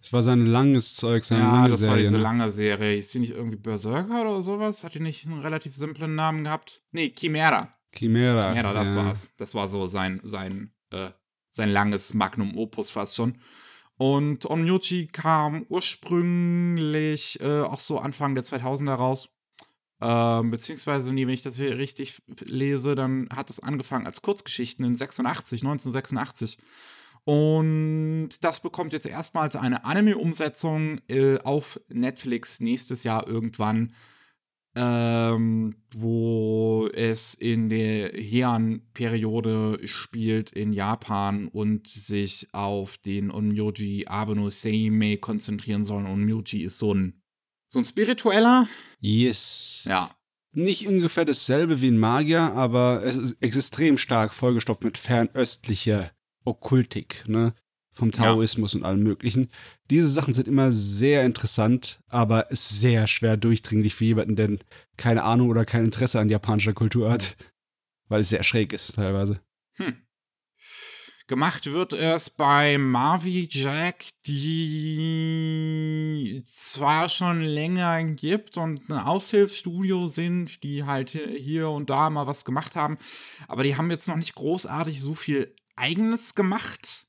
[0.01, 1.91] Das war sein langes Zeug, seine ja, lange das Serie.
[1.91, 2.23] war diese ne?
[2.23, 2.97] lange Serie.
[2.97, 4.85] Ist die nicht irgendwie Berserker oder sowas?
[4.85, 6.85] Hat die nicht einen relativ simplen Namen gehabt?
[6.93, 7.75] Nee, Chimera.
[7.93, 8.53] Chimera.
[8.53, 9.05] Chimera, das ja.
[9.05, 9.35] war's.
[9.37, 11.11] Das war so sein, sein, äh,
[11.51, 13.39] sein langes Magnum Opus fast schon.
[13.97, 19.29] Und Omyuchi kam ursprünglich äh, auch so Anfang der 2000er raus.
[20.01, 24.95] Ähm, beziehungsweise, wenn ich das hier richtig lese, dann hat es angefangen als Kurzgeschichten in
[24.95, 26.59] 86, 1986.
[27.25, 33.93] Und das bekommt jetzt erstmals eine Anime-Umsetzung äh, auf Netflix nächstes Jahr irgendwann,
[34.75, 44.51] ähm, wo es in der Heian-Periode spielt in Japan und sich auf den Onmyoji Abeno
[44.51, 46.07] Seimei konzentrieren soll.
[46.07, 47.23] Onmyoji ist so ein
[47.67, 48.67] so ein spiritueller?
[48.99, 49.85] Yes.
[49.87, 50.11] Ja.
[50.53, 56.11] Nicht ungefähr dasselbe wie ein Magier, aber es ist extrem stark vollgestopft mit fernöstlicher
[56.45, 57.55] Okkultik, ne?
[57.99, 58.79] Vom Taoismus ja.
[58.79, 59.49] und allem Möglichen.
[59.91, 64.51] Diese Sachen sind immer sehr interessant, aber sehr schwer durchdringlich für jemanden, der
[64.97, 67.37] keine Ahnung oder kein Interesse an japanischer Kultur hat.
[68.07, 69.41] Weil es sehr schräg ist, teilweise.
[69.75, 69.97] Hm.
[71.27, 75.61] Gemacht wird es bei Marvi Jack, die
[76.47, 82.45] zwar schon länger gibt und ein Aushilfsstudio sind, die halt hier und da mal was
[82.45, 82.97] gemacht haben,
[83.49, 87.08] aber die haben jetzt noch nicht großartig so viel Eigenes gemacht.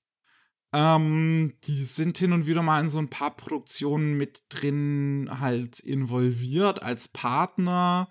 [0.71, 5.79] Ähm, die sind hin und wieder mal in so ein paar Produktionen mit drin halt
[5.79, 8.09] involviert als Partner.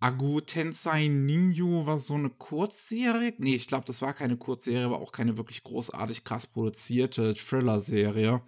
[0.00, 3.34] Agu Tensei Ninju war so eine Kurzserie.
[3.38, 8.42] Nee, ich glaube, das war keine Kurzserie, war auch keine wirklich großartig krass produzierte Thriller-Serie.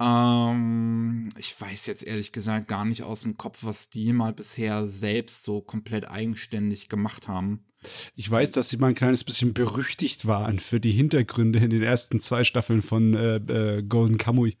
[0.00, 4.86] Ähm, ich weiß jetzt ehrlich gesagt gar nicht aus dem Kopf, was die mal bisher
[4.86, 7.64] selbst so komplett eigenständig gemacht haben.
[8.14, 11.82] Ich weiß, dass sie mal ein kleines bisschen berüchtigt waren für die Hintergründe in den
[11.82, 14.56] ersten zwei Staffeln von äh, äh, Golden Kamui.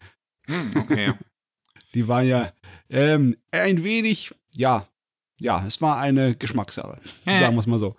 [0.46, 1.12] Hm, okay.
[1.94, 2.52] die waren ja
[2.90, 4.86] ähm, ein wenig, ja,
[5.40, 7.00] ja, es war eine Geschmackssache.
[7.24, 7.96] Sagen wir es mal so.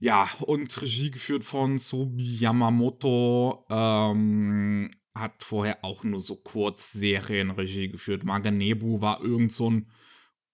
[0.00, 3.64] Ja, und Regie geführt von Sobi Yamamoto.
[3.70, 8.24] Ähm, hat vorher auch nur so Kurzserien Regie geführt.
[8.24, 9.88] Maganebu war irgend so ein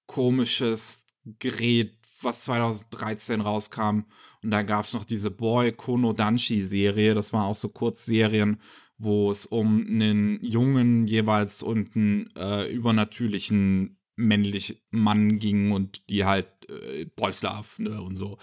[0.07, 1.07] komisches
[1.39, 4.05] Gerät was 2013 rauskam.
[4.43, 7.15] Und da gab es noch diese Boy Kono Danshi-Serie.
[7.15, 8.61] Das war auch so Kurzserien,
[8.99, 16.25] wo es um einen Jungen jeweils und einen äh, übernatürlichen männlichen Mann ging und die
[16.27, 18.39] halt äh, Boys Love ne, und so.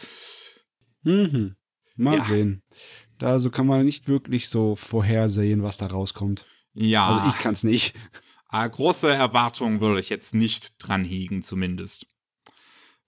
[1.04, 1.56] Mhm.
[1.96, 2.24] Mal Ja.
[2.24, 2.64] sehen.
[3.18, 6.46] Da so kann man nicht wirklich so vorhersehen, was da rauskommt.
[6.74, 7.96] Ja, Also ich kann's nicht.
[8.52, 12.08] äh, große Erwartungen würde ich jetzt nicht dran hegen, zumindest.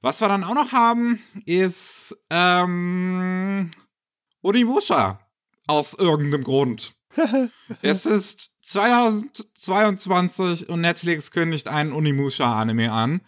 [0.02, 3.70] Was wir dann auch noch haben, ist ähm,
[4.42, 5.20] Onimusha.
[5.68, 6.94] Aus irgendeinem Grund.
[7.82, 13.22] es ist 2022 und Netflix kündigt einen Onimusha-Anime an.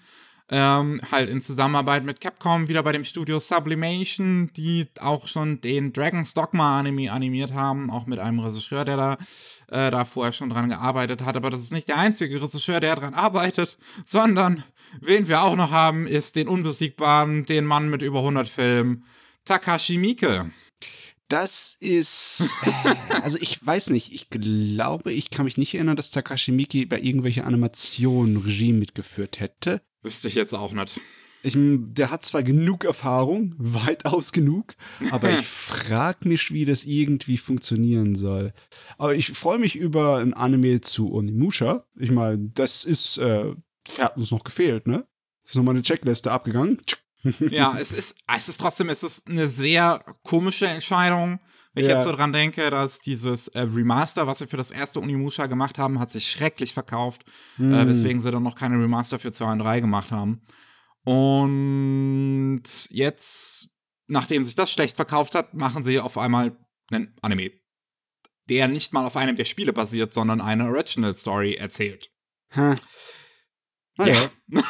[0.53, 5.93] Ähm, halt in Zusammenarbeit mit Capcom, wieder bei dem Studio Sublimation, die auch schon den
[5.93, 9.17] Dragon's Dogma Anime animiert haben, auch mit einem Regisseur, der da,
[9.69, 11.37] äh, da vorher schon dran gearbeitet hat.
[11.37, 14.65] Aber das ist nicht der einzige Regisseur, der dran arbeitet, sondern
[14.99, 19.05] wen wir auch noch haben, ist den unbesiegbaren, den Mann mit über 100 Filmen,
[19.45, 20.51] Takashi Miike.
[21.31, 26.11] Das ist, äh, also ich weiß nicht, ich glaube, ich kann mich nicht erinnern, dass
[26.11, 29.81] Takashi Miki bei irgendwelche Animationen Regie mitgeführt hätte.
[30.03, 30.99] Wüsste ich jetzt auch nicht.
[31.43, 34.75] Ich, der hat zwar genug Erfahrung, weitaus genug,
[35.09, 38.53] aber ich frage mich, wie das irgendwie funktionieren soll.
[38.97, 41.85] Aber ich freue mich über ein Anime zu Onimusha.
[41.97, 43.55] Ich meine, das ist, äh,
[43.99, 45.07] hat uns noch gefehlt, ne?
[45.43, 46.79] Das ist nochmal eine Checkliste abgegangen.
[47.49, 51.39] ja, es ist, es ist trotzdem, es ist eine sehr komische Entscheidung.
[51.73, 51.95] Wenn ich Ja.
[51.95, 55.77] jetzt so dran denke, dass dieses äh, Remaster, was wir für das erste Unimusha gemacht
[55.77, 57.23] haben, hat sich schrecklich verkauft,
[57.55, 57.73] Hm.
[57.73, 60.41] äh, weswegen sie dann noch keine Remaster für 2 und 3 gemacht haben.
[61.05, 63.69] Und jetzt,
[64.07, 66.57] nachdem sich das schlecht verkauft hat, machen sie auf einmal
[66.91, 67.51] einen Anime,
[68.49, 72.09] der nicht mal auf einem der Spiele basiert, sondern eine Original Story erzählt.
[72.55, 72.75] Ha.
[73.97, 74.29] Naja.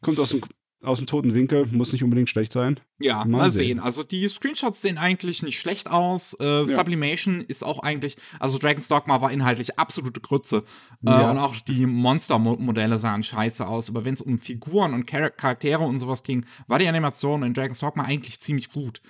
[0.00, 0.42] Kommt aus dem,
[0.82, 2.78] aus dem toten Winkel, muss nicht unbedingt schlecht sein.
[3.00, 3.66] Ja, Mal mal, sehen.
[3.66, 3.80] sehen.
[3.80, 6.34] Also die Screenshots sehen eigentlich nicht schlecht aus.
[6.38, 10.64] Äh, Sublimation ist auch eigentlich, also Dragon's Dogma war inhaltlich absolute Grütze.
[11.04, 11.30] Äh, Ja.
[11.32, 13.90] und auch die Monster-Modelle sahen scheiße aus.
[13.90, 17.54] Aber wenn es um Figuren und Char Charaktere und sowas ging, war die Animation in
[17.54, 19.02] Dragon's Dogma eigentlich ziemlich gut.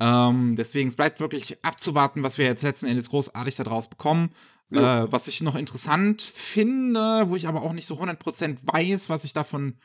[0.00, 4.30] Ähm, deswegen, es bleibt wirklich abzuwarten, was wir jetzt letzten Endes großartig daraus bekommen.
[4.70, 5.04] Ja.
[5.04, 9.24] Äh, was ich noch interessant finde, wo ich aber auch nicht so 100% weiß, was
[9.24, 9.78] ich davon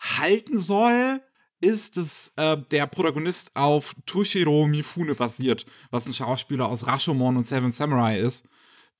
[0.00, 1.20] halten soll,
[1.60, 7.46] ist, dass äh, der Protagonist auf Toshiro Mifune basiert, was ein Schauspieler aus Rashomon und
[7.46, 8.46] Seven Samurai ist,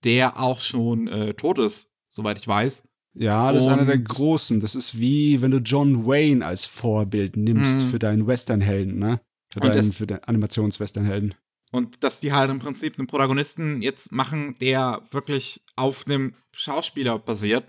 [0.04, 2.88] der auch schon äh, tot ist, soweit ich weiß.
[3.14, 4.60] Ja, das ist einer der Und- großen.
[4.60, 7.90] Das ist wie, wenn du John Wayne als Vorbild nimmst Mhm.
[7.90, 9.20] für deinen Westernhelden, ne?
[9.52, 11.34] Für Und deinen, das- für deinen Animations-Westernhelden.
[11.72, 17.18] Und dass die halt im Prinzip einen Protagonisten jetzt machen, der wirklich auf einem Schauspieler
[17.18, 17.64] basiert,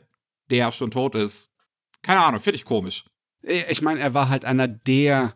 [0.49, 1.49] der schon tot ist.
[2.03, 3.05] Keine Ahnung, finde ich komisch.
[3.47, 5.33] Äh, Ich meine, er war halt einer der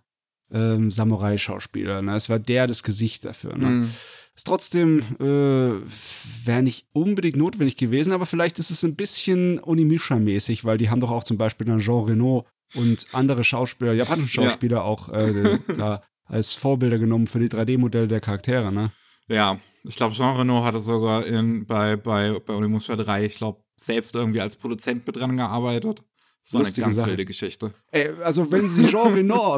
[0.52, 2.02] ähm, Samurai-Schauspieler.
[2.02, 2.16] Ne?
[2.16, 3.58] Es war der das Gesicht dafür.
[3.58, 3.66] Ne?
[3.70, 3.90] Mhm.
[4.36, 10.64] Ist trotzdem äh, wäre nicht unbedingt notwendig gewesen, aber vielleicht ist es ein bisschen Onimisha-mäßig,
[10.66, 12.46] weil die haben doch auch zum Beispiel dann Jean Reno
[12.76, 14.48] und andere Schauspieler, japanische Ja.
[14.50, 18.72] Schauspieler auch äh, da als Vorbilder genommen für die 3D-Modelle der Charaktere.
[18.72, 18.92] Ne?
[19.28, 23.62] Ja, ich glaube, Jean Reno hatte sogar in, bei, bei, bei Onimusha 3, ich glaube,
[23.78, 26.04] selbst irgendwie als Produzent mit dran gearbeitet.
[26.44, 27.10] Das war Lustige eine ganz Sache.
[27.12, 27.74] wilde Geschichte.
[27.92, 29.58] Ey, also wenn sie Jean Reno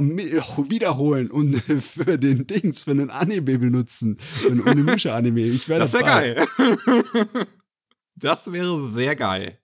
[0.69, 5.93] wiederholen und für den Dings, für einen Anime benutzen, für einen Onimusha-Anime, ich wäre Das
[5.93, 6.45] wäre geil.
[8.15, 9.59] das wäre sehr geil.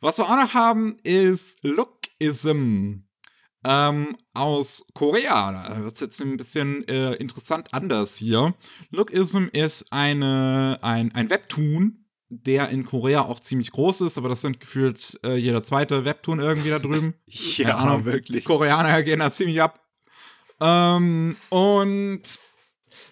[0.00, 3.04] Was wir auch noch haben, ist Lookism.
[3.66, 5.52] Ähm, aus Korea.
[5.52, 8.54] Da wird jetzt ein bisschen äh, interessant anders hier.
[8.90, 12.03] Lookism ist eine, ein, ein Webtoon,
[12.42, 16.40] der in Korea auch ziemlich groß ist, aber das sind gefühlt äh, jeder zweite Webtoon
[16.40, 17.14] irgendwie da drüben.
[17.56, 18.04] Keine Ahnung.
[18.04, 18.44] wirklich.
[18.44, 19.80] Koreaner gehen da ziemlich ab.
[20.60, 22.22] Ähm, und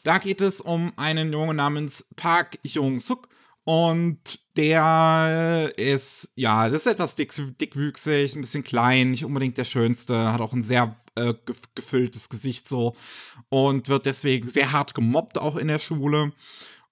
[0.05, 3.29] da geht es um einen Jungen namens Park Jong-suk.
[3.65, 9.65] Und der ist, ja, das ist etwas dick, dickwüchsig, ein bisschen klein, nicht unbedingt der
[9.65, 12.97] Schönste, hat auch ein sehr äh, ge gefülltes Gesicht so
[13.51, 16.33] und wird deswegen sehr hart gemobbt auch in der Schule.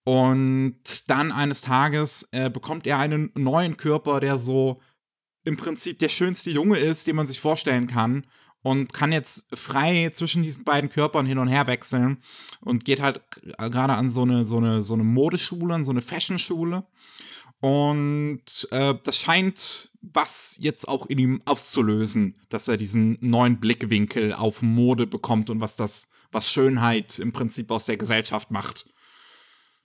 [0.05, 0.75] Und
[1.09, 4.81] dann eines Tages äh, bekommt er einen neuen Körper, der so
[5.45, 8.27] im Prinzip der schönste Junge ist, den man sich vorstellen kann.
[8.63, 12.23] Und kann jetzt frei zwischen diesen beiden Körpern hin und her wechseln.
[12.61, 13.23] Und geht halt
[13.57, 16.85] gerade an so eine, so eine, so eine Modeschule, an so eine Fashion-Schule.
[17.61, 24.33] Und äh, das scheint was jetzt auch in ihm auszulösen, dass er diesen neuen Blickwinkel
[24.33, 28.89] auf Mode bekommt und was das, was Schönheit im Prinzip aus der Gesellschaft macht.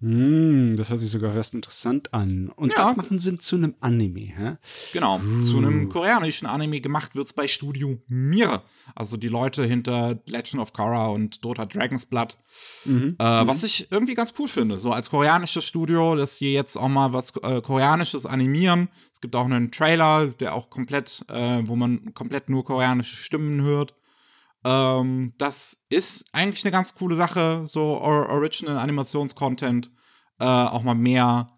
[0.06, 2.50] Hm, das hört sich sogar fast interessant an.
[2.56, 2.89] Und Ja.
[2.89, 4.58] das machen sie zu einem Anime, hä?
[4.94, 8.62] Genau, zu einem koreanischen Anime gemacht wird's bei Studio Mir.
[8.94, 12.38] Also die Leute hinter Legend of Korra und Dota Dragon's Blood.
[12.86, 13.15] Mhm.
[13.18, 14.78] Äh, Was ich irgendwie ganz cool finde.
[14.78, 18.89] So als koreanisches Studio, dass sie jetzt auch mal was äh, Koreanisches animieren.
[19.12, 23.62] Es gibt auch einen Trailer, der auch komplett, äh, wo man komplett nur koreanische Stimmen
[23.62, 23.96] hört.
[24.63, 29.89] Ähm, das ist eigentlich eine ganz coole Sache, so Or Original Animationscontent
[30.39, 31.50] äh, auch mal mehr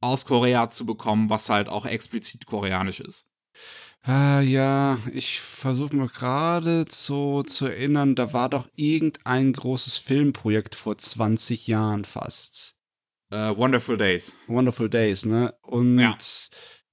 [0.00, 3.28] aus Korea zu bekommen, was halt auch explizit koreanisch ist.
[4.02, 10.74] Ah, ja, ich versuche mir gerade so zu erinnern, da war doch irgendein großes Filmprojekt
[10.74, 12.74] vor 20 Jahren fast.
[13.30, 14.34] Äh, Wonderful Days.
[14.48, 15.54] Wonderful Days, ne?
[15.62, 16.16] Und Ja.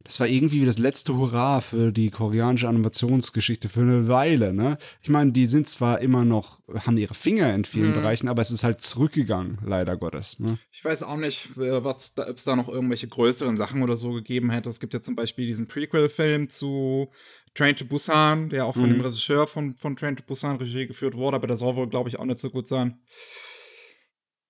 [0.09, 4.79] Das war irgendwie das letzte Hurra für die koreanische Animationsgeschichte für eine Weile, ne?
[5.03, 7.93] Ich meine, die sind zwar immer noch, haben ihre Finger in vielen Mhm.
[7.93, 10.57] Bereichen, aber es ist halt zurückgegangen, leider Gottes, ne?
[10.71, 14.49] Ich weiß auch nicht, was ob es da noch irgendwelche größeren Sachen oder so gegeben
[14.49, 14.67] hätte.
[14.69, 17.09] Es gibt ja zum Beispiel diesen Prequel-Film zu
[17.53, 18.95] Train to Busan, der auch von Mhm.
[18.95, 22.09] dem Regisseur von, von Train to Busan Regie geführt wurde, aber der soll wohl, glaube
[22.09, 22.99] ich, auch nicht so gut sein.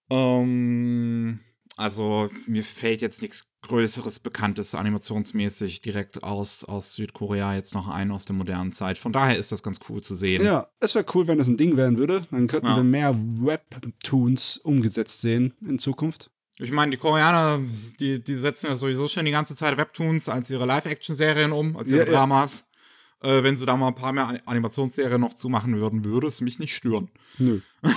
[0.09, 1.41] Ähm,
[1.79, 8.11] also, mir fällt jetzt nichts Größeres, Bekanntes, animationsmäßig direkt aus, aus Südkorea jetzt noch ein
[8.11, 8.97] aus der modernen Zeit.
[8.97, 10.43] Von daher ist das ganz cool zu sehen.
[10.45, 12.25] Ja, es wäre cool, wenn das ein Ding werden würde.
[12.31, 12.77] Dann könnten Ja.
[12.77, 16.31] wir mehr Webtoons umgesetzt sehen in Zukunft.
[16.59, 17.59] Ich meine, die Koreaner,
[17.99, 21.89] die, die setzen ja sowieso schon die ganze Zeit Webtoons als ihre Live-Action-Serien um, als
[21.89, 22.11] ihre Ja, ja.
[22.19, 22.69] Dramas.
[23.21, 26.39] Äh, wenn sie da mal ein paar mehr An- Animationsserien noch zumachen würden, würde es
[26.41, 27.09] mich nicht stören.
[27.37, 27.59] Nö.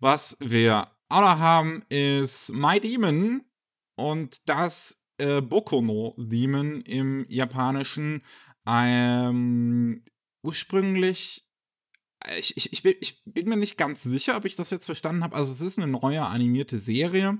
[0.00, 0.88] Was wir
[1.20, 3.42] haben, ist My Demon
[3.96, 8.22] und das äh, Bokono Demon im Japanischen.
[8.66, 10.02] Ähm,
[10.42, 11.48] ursprünglich,
[12.24, 14.86] äh, ich, ich, ich, bin, ich bin mir nicht ganz sicher, ob ich das jetzt
[14.86, 15.36] verstanden habe.
[15.36, 17.38] Also, es ist eine neue animierte Serie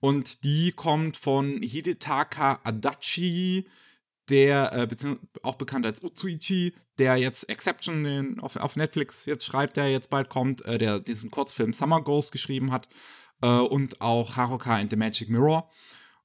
[0.00, 3.68] und die kommt von Hidetaka Adachi,
[4.32, 9.76] der, äh, auch bekannt als Utsuichi, der jetzt Exception den auf, auf Netflix jetzt schreibt,
[9.76, 12.88] der jetzt bald kommt, äh, der diesen Kurzfilm Summer Ghost geschrieben hat
[13.42, 15.70] äh, und auch Haruka and the Magic Mirror,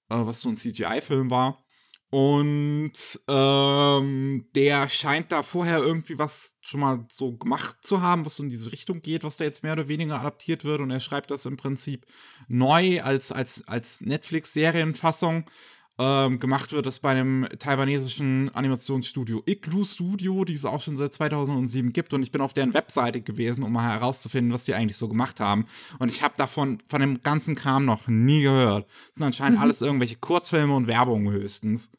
[0.09, 1.63] äh, was so ein CGI-Film war.
[2.09, 2.93] Und
[3.27, 8.43] ähm, der scheint da vorher irgendwie was schon mal so gemacht zu haben, was so
[8.43, 10.79] in diese Richtung geht, was da jetzt mehr oder weniger adaptiert wird.
[10.79, 12.05] Und er schreibt das im Prinzip
[12.47, 15.49] neu als, als, als Netflix-Serienfassung.
[15.99, 21.13] Ähm, gemacht wird das bei einem taiwanesischen Animationsstudio Igloo Studio, die es auch schon seit
[21.13, 22.13] 2007 gibt.
[22.13, 25.39] Und ich bin auf deren Webseite gewesen, um mal herauszufinden, was die eigentlich so gemacht
[25.39, 25.65] haben.
[25.97, 28.85] Und ich habe davon, von dem ganzen Kram noch nie gehört.
[28.87, 29.63] Das sind anscheinend Mhm.
[29.63, 31.91] alles irgendwelche Kurzfilme und Werbung höchstens.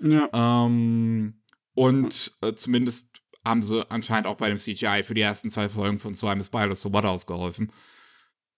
[0.00, 0.28] Ja.
[0.34, 1.40] Ähm,
[1.74, 5.98] und äh, zumindest haben sie anscheinend auch bei dem CGI für die ersten zwei Folgen
[5.98, 7.72] von Swime Spiders so What ausgeholfen.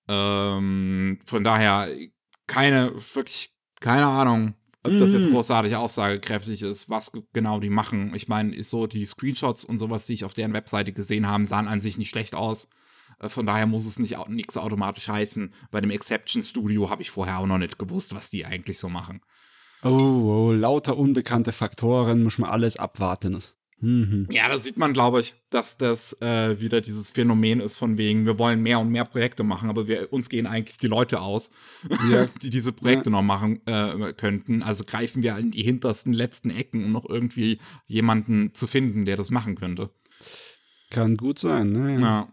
[0.08, 1.88] Ähm, von daher
[2.46, 4.54] keine, wirklich keine Ahnung,
[4.84, 5.32] ob das jetzt Mhm.
[5.32, 8.14] großartig aussagekräftig ist, was ge- genau die machen.
[8.14, 11.46] Ich meine, ist so die Screenshots und sowas, die ich auf deren Webseite gesehen habe,
[11.46, 12.68] sahen an sich nicht schlecht aus.
[13.20, 15.52] Äh, Von daher muss es nicht nichts automatisch heißen.
[15.70, 18.88] Bei dem Exception Studio habe ich vorher auch noch nicht gewusst, was die eigentlich so
[18.88, 19.20] machen.
[19.82, 23.42] Oh, oh, lauter unbekannte Faktoren, muss man alles abwarten.
[23.80, 24.26] Mhm.
[24.30, 28.26] Ja, da sieht man, glaube ich, dass das äh, wieder dieses Phänomen ist von wegen,
[28.26, 31.50] wir wollen mehr und mehr Projekte machen, aber wir, uns gehen eigentlich die Leute aus,
[32.10, 32.26] Ja.
[32.42, 34.62] die diese Projekte noch machen äh, könnten.
[34.62, 39.16] Also greifen wir in die hintersten letzten Ecken, um noch irgendwie jemanden zu finden, der
[39.16, 39.90] das machen könnte.
[40.90, 42.00] Kann gut sein, ne?
[42.00, 42.32] Ja.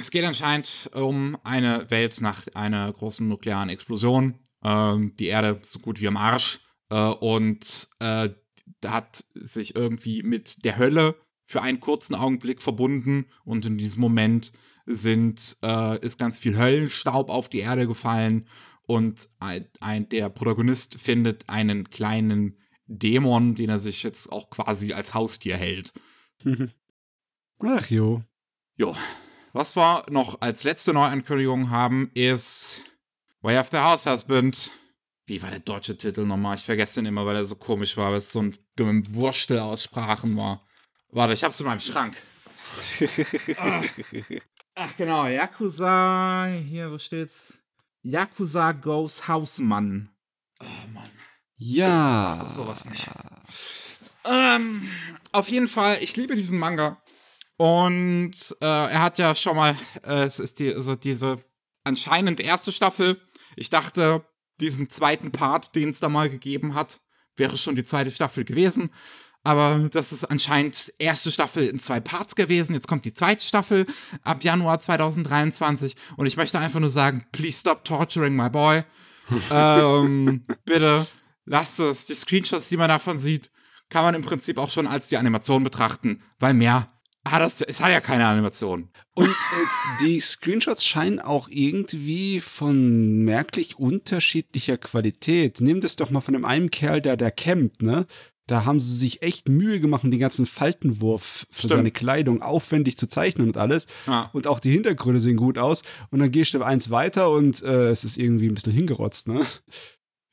[0.00, 4.34] Es geht anscheinend um eine Welt nach einer großen nuklearen Explosion.
[4.64, 6.60] Ähm, die Erde so gut wie am Arsch.
[6.88, 8.30] Äh, und äh,
[8.84, 13.26] hat sich irgendwie mit der Hölle für einen kurzen Augenblick verbunden.
[13.44, 14.52] Und in diesem Moment
[14.86, 18.46] sind, äh, ist ganz viel Höllenstaub auf die Erde gefallen.
[18.82, 24.92] Und ein, ein, der Protagonist findet einen kleinen Dämon, den er sich jetzt auch quasi
[24.92, 25.92] als Haustier hält.
[27.64, 28.22] Ach jo.
[28.76, 28.94] Jo.
[29.52, 32.80] Was wir noch als letzte Neuankündigung haben, ist
[33.42, 34.70] Way of the House Husband.
[35.32, 36.56] Wie war der deutsche Titel nochmal?
[36.56, 39.84] Ich vergesse den immer, weil er so komisch war, weil es so ein Gewurstel aus
[39.84, 40.60] Sprachen war.
[41.08, 42.14] Warte, ich hab's in meinem Schrank.
[43.56, 43.82] Ach,
[44.74, 46.48] ach genau, Yakuza.
[46.68, 47.56] Hier, wo steht's?
[48.02, 50.10] Yakuza Goes Hausmann.
[50.60, 51.08] Oh Mann.
[51.56, 52.36] Ja.
[52.38, 53.06] doch sowas nicht.
[54.26, 54.86] Ähm,
[55.32, 57.00] auf jeden Fall, ich liebe diesen Manga.
[57.56, 61.42] Und äh, er hat ja schon mal, äh, es ist die, also diese
[61.84, 63.18] anscheinend erste Staffel.
[63.56, 64.26] Ich dachte,
[64.62, 67.00] diesen zweiten Part, den es da mal gegeben hat,
[67.36, 68.90] wäre schon die zweite Staffel gewesen.
[69.44, 72.74] Aber das ist anscheinend erste Staffel in zwei Parts gewesen.
[72.74, 73.86] Jetzt kommt die zweite Staffel
[74.22, 75.96] ab Januar 2023.
[76.16, 78.84] Und ich möchte einfach nur sagen, please stop torturing my boy.
[79.50, 81.06] ähm, bitte
[81.44, 82.06] lasst es.
[82.06, 83.50] Die Screenshots, die man davon sieht,
[83.88, 86.88] kann man im Prinzip auch schon als die Animation betrachten, weil mehr
[87.24, 88.88] Ah, das, es hat ja keine Animation.
[89.14, 95.60] Und äh, die Screenshots scheinen auch irgendwie von merklich unterschiedlicher Qualität.
[95.60, 98.06] Nimm das doch mal von dem einen Kerl, der da campt, ne?
[98.48, 101.72] Da haben sie sich echt Mühe gemacht, den ganzen Faltenwurf für Stimmt.
[101.72, 103.86] seine Kleidung aufwendig zu zeichnen und alles.
[104.08, 104.30] Ja.
[104.32, 105.84] Und auch die Hintergründe sehen gut aus.
[106.10, 109.46] Und dann gehst du eins weiter und äh, es ist irgendwie ein bisschen hingerotzt, ne?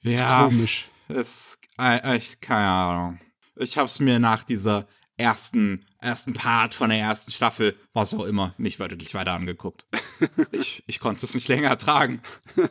[0.02, 0.90] Ist Ja, komisch.
[1.08, 3.20] es, äh, ich, keine Ahnung.
[3.58, 4.88] Ich hab's mir nach dieser
[5.20, 9.86] ersten, ersten Part von der ersten Staffel, was auch immer, nicht wörtlich weiter angeguckt.
[10.51, 12.22] ich, ich konnte es nicht länger ertragen.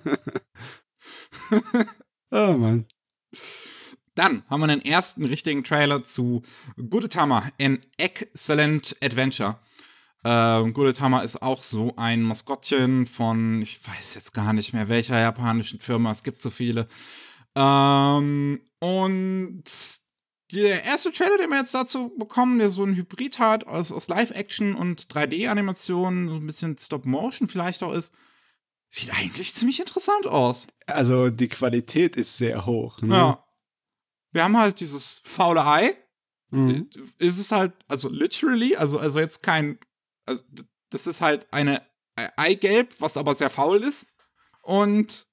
[2.31, 2.85] Oh Mann.
[4.15, 6.43] Dann haben wir den ersten richtigen Trailer zu
[6.77, 9.59] Gudetama, an Excellent Adventure.
[10.25, 15.19] Ähm, Gudetama ist auch so ein Maskottchen von, ich weiß jetzt gar nicht mehr, welcher
[15.19, 16.89] japanischen Firma, es gibt so viele.
[17.55, 19.63] Ähm, und
[20.53, 24.09] der erste Trailer, den wir jetzt dazu bekommen, der so ein Hybrid hat aus, aus
[24.09, 28.13] Live-Action und 3D-Animationen, so ein bisschen Stop-Motion vielleicht auch ist,
[28.89, 30.67] sieht eigentlich ziemlich interessant aus.
[30.87, 33.03] Also die Qualität ist sehr hoch.
[33.03, 33.15] Ne?
[33.15, 33.45] Ja.
[34.33, 35.95] Wir haben halt dieses faule Ei.
[36.51, 36.89] Mhm.
[37.19, 39.79] Ist es halt, also literally, also, also jetzt kein,
[40.25, 40.43] also
[40.89, 41.83] das ist halt eine
[42.17, 44.09] Ei- Eigelb, was aber sehr faul ist.
[44.63, 45.27] Und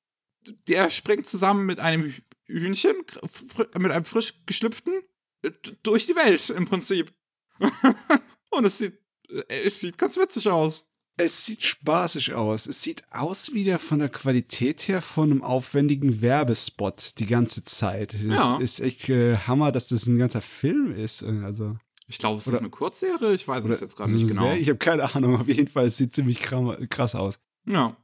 [0.67, 2.13] der springt zusammen mit einem
[2.47, 2.95] Hühnchen,
[3.77, 4.93] mit einem frisch geschlüpften,
[5.41, 5.51] äh,
[5.83, 7.13] durch die Welt im Prinzip.
[8.51, 8.93] Und es sieht,
[9.29, 10.87] äh, es sieht ganz witzig aus.
[11.17, 12.67] Es sieht spaßig aus.
[12.67, 18.13] Es sieht aus wieder von der Qualität her von einem aufwendigen Werbespot die ganze Zeit.
[18.13, 18.57] Es Ja.
[18.57, 21.21] ist echt äh, Hammer, dass das ein ganzer Film ist.
[21.21, 21.77] äh, Also,
[22.07, 24.51] Ich glaube, es Oder- ist eine Kurzserie, ich weiß es jetzt gerade nicht genau.
[24.53, 25.37] Ich habe keine Ahnung.
[25.39, 27.39] Auf jeden Fall, es sieht ziemlich krass aus.
[27.65, 27.95] Ja.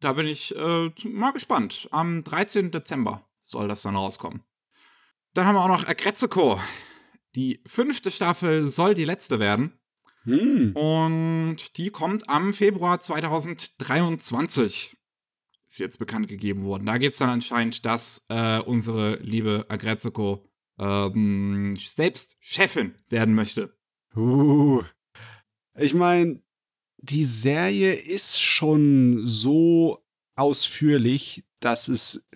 [0.00, 1.86] Da bin ich äh, mal gespannt.
[1.92, 2.70] Am 13.
[2.72, 4.42] Dezember soll das dann rauskommen.
[5.34, 6.60] Dann haben wir auch noch Agretzeko.
[7.34, 9.78] Die fünfte Staffel soll die letzte werden.
[10.24, 10.72] Hm.
[10.74, 14.96] Und die kommt am Februar 2023.
[15.66, 16.86] Ist jetzt bekannt gegeben worden.
[16.86, 20.44] Da geht es dann anscheinend, dass äh, unsere liebe Agretzeko
[20.78, 23.78] ähm, selbst Chefin werden möchte.
[24.16, 24.82] Uh.
[25.78, 26.42] Ich meine,
[26.98, 32.26] die Serie ist schon so ausführlich, dass es,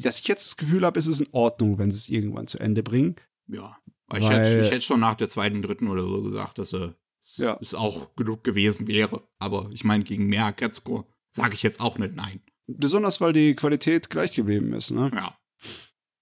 [0.00, 2.58] dass ich jetzt das Gefühl habe, es ist in Ordnung, wenn sie es irgendwann zu
[2.58, 3.16] Ende bringen.
[3.48, 3.76] Ja.
[4.14, 6.90] Ich Weil- hätte, ich hätte schon nach der zweiten, dritten oder so gesagt, dass äh,
[7.22, 7.58] es Ja.
[7.60, 9.22] es auch genug gewesen wäre.
[9.38, 12.40] Aber ich meine, gegen mehr Kretzko sage ich jetzt auch nicht nein.
[12.66, 15.10] Besonders, weil die Qualität gleich geblieben ist, ne?
[15.14, 15.36] Ja.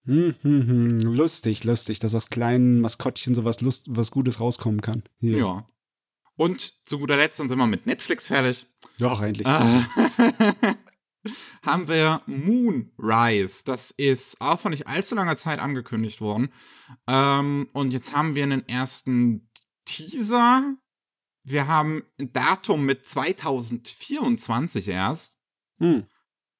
[0.04, 0.98] Hm, hm, hm.
[1.14, 5.04] Lustig, lustig, dass aus kleinen Maskottchen sowas Lust, was Gutes rauskommen kann.
[5.20, 5.38] Hier.
[5.38, 5.68] Ja.
[6.34, 8.66] Und zu guter Letzt, dann sind wir mit Netflix fertig.
[8.98, 9.46] Doch, endlich.
[9.46, 9.80] Äh,
[11.62, 13.64] haben wir Moonrise.
[13.64, 16.52] Das ist auch vor nicht allzu langer Zeit angekündigt worden.
[17.06, 19.50] Ähm, und jetzt haben wir einen ersten
[19.84, 20.76] Teaser.
[21.44, 25.40] Wir haben ein Datum mit 2024 erst.
[25.78, 26.06] Hm.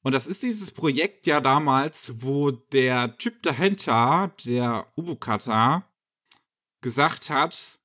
[0.02, 5.88] Und das ist dieses Projekt ja damals, wo der Typ dahinter, der Ubukata,
[6.80, 7.80] gesagt hat,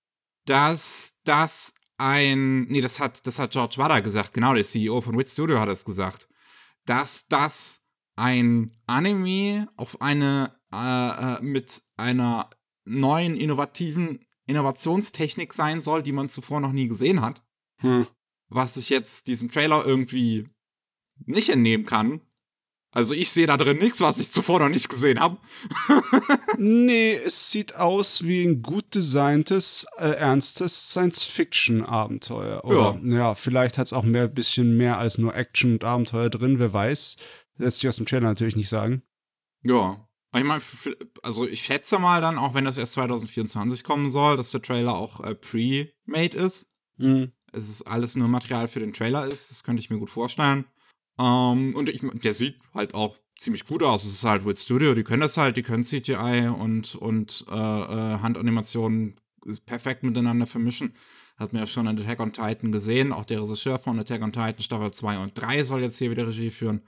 [0.45, 5.17] dass das ein, nee, das hat, das hat George Wada gesagt, genau, der CEO von
[5.17, 6.27] Wit Studio hat es gesagt,
[6.89, 7.85] dass das
[8.15, 12.49] ein Anime auf eine, äh, äh, mit einer
[12.85, 17.43] neuen, innovativen Innovationstechnik sein soll, die man zuvor noch nie gesehen hat
[17.79, 18.07] Hm.
[18.49, 20.47] was ich jetzt diesem Trailer irgendwie
[21.25, 22.21] nicht entnehmen kann.
[22.91, 25.37] Also ich sehe da drin nichts, was ich zuvor noch nicht gesehen habe.
[26.59, 32.65] Nee, es sieht aus wie ein gut designtes, äh, ernstes Science-Fiction-Abenteuer.
[32.65, 36.57] Oder, ja, vielleicht hat es auch mehr, bisschen mehr als nur Action und Abenteuer drin,
[36.57, 37.17] wer weiß.
[37.57, 39.03] Lässt sich aus dem Trailer natürlich nicht sagen.
[39.63, 40.03] Ja.
[40.35, 40.61] Ich meine,
[41.21, 44.95] also ich schätze mal dann, auch wenn das erst 2024 kommen soll, dass der Trailer
[44.95, 46.69] auch äh, pre-made ist.
[46.97, 47.31] Hm.
[47.51, 49.51] Es ist alles nur Material für den Trailer ist.
[49.51, 50.65] Das könnte ich mir gut vorstellen.
[51.19, 54.03] Ähm, und ich, der sieht halt auch ziemlich gut aus.
[54.03, 57.53] Es ist halt Wit Studio, die können das halt, die können CGI und, und äh,
[57.53, 59.19] äh, Handanimationen
[59.65, 60.93] perfekt miteinander vermischen.
[61.37, 63.13] Hat man ja schon in Attack on Titan gesehen.
[63.13, 66.27] Auch der Regisseur von Attack on Titan Staffel 2 und 3 soll jetzt hier wieder
[66.27, 66.81] Regie führen.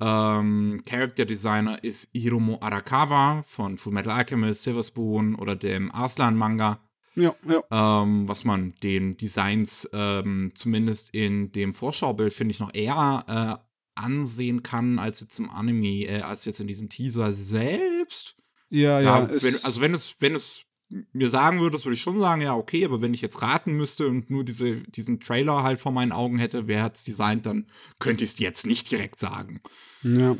[0.00, 6.80] Ähm, Character Designer ist Hiromo Arakawa von Fullmetal Alchemist, Silver Spoon oder dem Arslan Manga
[7.16, 8.02] Ja, ja.
[8.02, 13.64] ähm, was man den Designs ähm, zumindest in dem Vorschaubild, finde ich, noch eher äh,
[13.94, 18.36] ansehen kann, als jetzt im Anime, äh, als jetzt in diesem Teaser selbst.
[18.68, 19.20] Ja, ja.
[19.20, 20.64] Ja, wenn, also wenn es, wenn es
[21.12, 24.08] mir sagen würdest, würde ich schon sagen, ja, okay, aber wenn ich jetzt raten müsste
[24.08, 27.66] und nur diese, diesen Trailer halt vor meinen Augen hätte, wer hat's designt, dann
[27.98, 29.60] könnte ich es jetzt nicht direkt sagen.
[30.02, 30.36] Ja.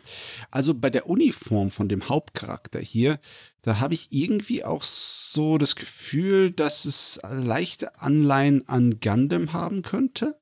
[0.50, 3.18] Also bei der Uniform von dem Hauptcharakter hier,
[3.62, 9.82] da habe ich irgendwie auch so das Gefühl, dass es leichte Anleihen an Gundam haben
[9.82, 10.38] könnte.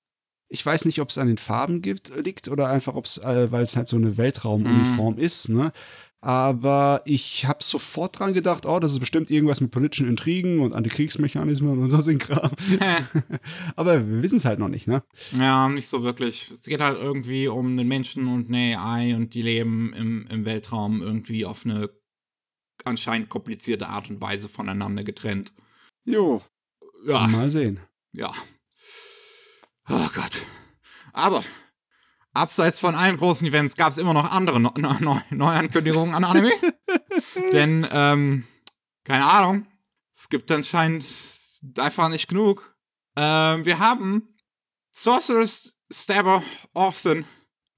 [0.48, 3.50] Ich weiß nicht, ob es an den Farben gibt, liegt oder einfach, ob es, äh,
[3.50, 5.18] weil es halt so eine Weltraumuniform mm.
[5.18, 5.72] ist, ne?
[6.24, 10.72] Aber ich habe sofort dran gedacht, oh, das ist bestimmt irgendwas mit politischen Intrigen und
[10.72, 12.52] Antikriegsmechanismen und so ein Kram.
[13.76, 15.02] Aber wir wissen es halt noch nicht, ne?
[15.36, 16.52] Ja, nicht so wirklich.
[16.52, 20.44] Es geht halt irgendwie um einen Menschen und eine AI und die leben im, im
[20.44, 21.90] Weltraum irgendwie auf eine
[22.84, 25.52] anscheinend komplizierte Art und Weise voneinander getrennt.
[26.04, 26.40] Jo.
[27.04, 27.26] Ja.
[27.26, 27.80] Mal sehen.
[28.12, 28.32] Ja.
[29.88, 30.42] Oh Gott.
[31.12, 31.42] Aber
[32.32, 36.52] abseits von allen großen Events gab es immer noch andere Neu Neu Neuankündigungen an Anime.
[37.52, 38.44] Denn, ähm,
[39.04, 39.66] keine Ahnung,
[40.12, 41.04] es gibt anscheinend
[41.78, 42.76] einfach nicht genug.
[43.16, 44.36] Ähm, wir haben
[44.90, 46.42] Sorcerer's Stabber
[46.74, 47.24] Orphan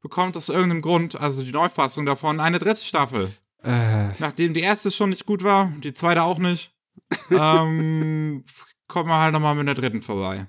[0.01, 3.33] bekommt aus irgendeinem Grund, also die Neufassung davon, eine dritte Staffel.
[3.63, 4.11] Äh.
[4.19, 6.75] Nachdem die erste schon nicht gut war, die zweite auch nicht,
[7.31, 8.45] ähm,
[8.87, 10.47] kommen wir halt nochmal mit der dritten vorbei.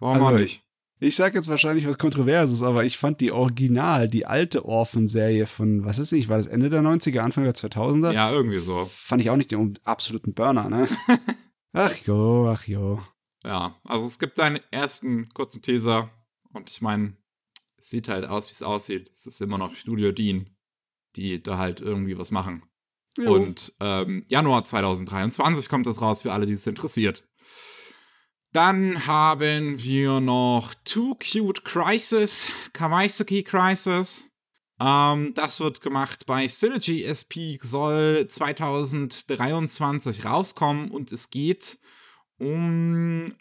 [0.00, 0.67] Warum also, auch nicht?
[1.00, 5.84] Ich sag jetzt wahrscheinlich was Kontroverses, aber ich fand die Original, die alte Orphan-Serie von,
[5.84, 8.12] was ist ich, war das Ende der 90er, Anfang der 2000er?
[8.12, 8.84] Ja, irgendwie so.
[8.90, 10.88] Fand ich auch nicht den absoluten Burner, ne?
[11.72, 13.00] ach jo, ach jo.
[13.44, 16.10] Ja, also es gibt einen ersten kurzen Teaser
[16.52, 17.16] und ich meine,
[17.76, 19.08] es sieht halt aus, wie es aussieht.
[19.12, 20.50] Es ist immer noch Studio Dean,
[21.14, 22.64] die da halt irgendwie was machen.
[23.16, 23.34] Jo.
[23.34, 27.27] Und ähm, Januar 2023 kommt das raus für alle, die es interessiert.
[28.52, 34.24] Dann haben wir noch Too Cute Crisis, Kawaisuki Crisis.
[34.80, 41.78] Ähm, das wird gemacht bei Synergy SP, soll 2023 rauskommen und es geht
[42.38, 43.34] um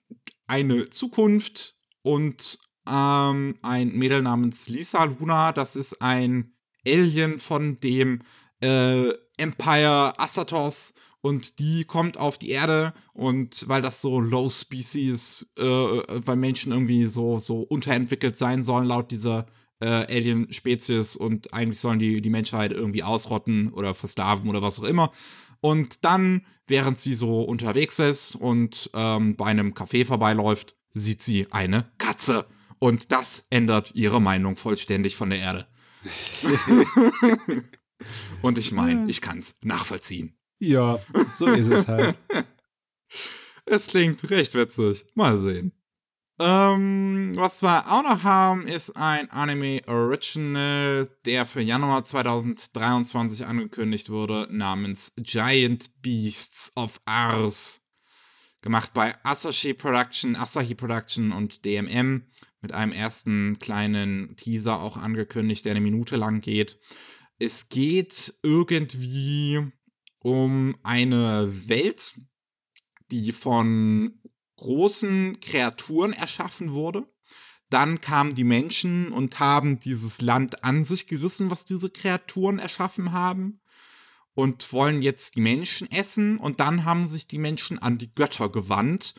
[0.46, 5.54] eine Zukunft und ähm, ein Mädel namens Lisa Luna.
[5.54, 6.54] Das ist ein
[6.86, 8.20] Alien von dem
[8.62, 15.50] äh, Empire Asatos und die kommt auf die Erde und weil das so Low Species,
[15.58, 19.48] äh, weil Menschen irgendwie so, so unterentwickelt sein sollen laut dieser
[19.80, 24.84] äh, Alien-Spezies und eigentlich sollen die die Menschheit irgendwie ausrotten oder versklaven oder was auch
[24.84, 25.12] immer.
[25.60, 31.52] Und dann, während sie so unterwegs ist und ähm, bei einem Café vorbeiläuft, sieht sie
[31.52, 32.46] eine Katze.
[32.80, 35.68] Und das ändert ihre Meinung vollständig von der Erde.
[38.42, 40.37] und ich meine, ich kann es nachvollziehen.
[40.60, 41.00] Ja,
[41.36, 42.18] so ist es halt.
[43.66, 45.06] es klingt recht witzig.
[45.14, 45.72] Mal sehen.
[46.40, 54.10] Ähm, was wir auch noch haben, ist ein Anime Original, der für Januar 2023 angekündigt
[54.10, 57.82] wurde, namens Giant Beasts of Ars.
[58.62, 62.28] Gemacht bei Asahi Production, Asahi Production und DMM.
[62.62, 66.80] Mit einem ersten kleinen Teaser auch angekündigt, der eine Minute lang geht.
[67.40, 69.72] Es geht irgendwie
[70.28, 72.20] um eine Welt,
[73.12, 74.20] die von
[74.58, 77.08] großen Kreaturen erschaffen wurde.
[77.70, 83.14] Dann kamen die Menschen und haben dieses Land an sich gerissen, was diese Kreaturen erschaffen
[83.14, 83.62] haben.
[84.34, 86.38] Und wollen jetzt die Menschen essen.
[86.38, 89.16] Und dann haben sich die Menschen an die Götter gewandt.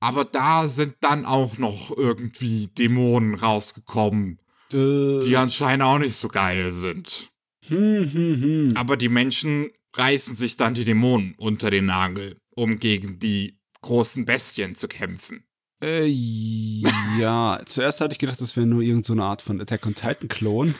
[0.00, 4.38] Aber da sind dann auch noch irgendwie Dämonen rausgekommen,
[4.72, 5.20] äh.
[5.24, 7.30] die anscheinend auch nicht so geil sind.
[7.68, 8.68] Hm, hm, hm.
[8.76, 14.24] Aber die Menschen reißen sich dann die Dämonen unter den Nagel, um gegen die großen
[14.24, 15.44] Bestien zu kämpfen.
[15.82, 19.94] Äh, ja, zuerst hatte ich gedacht, das wäre nur irgendeine so Art von Attack on
[19.94, 20.74] Titan Klon.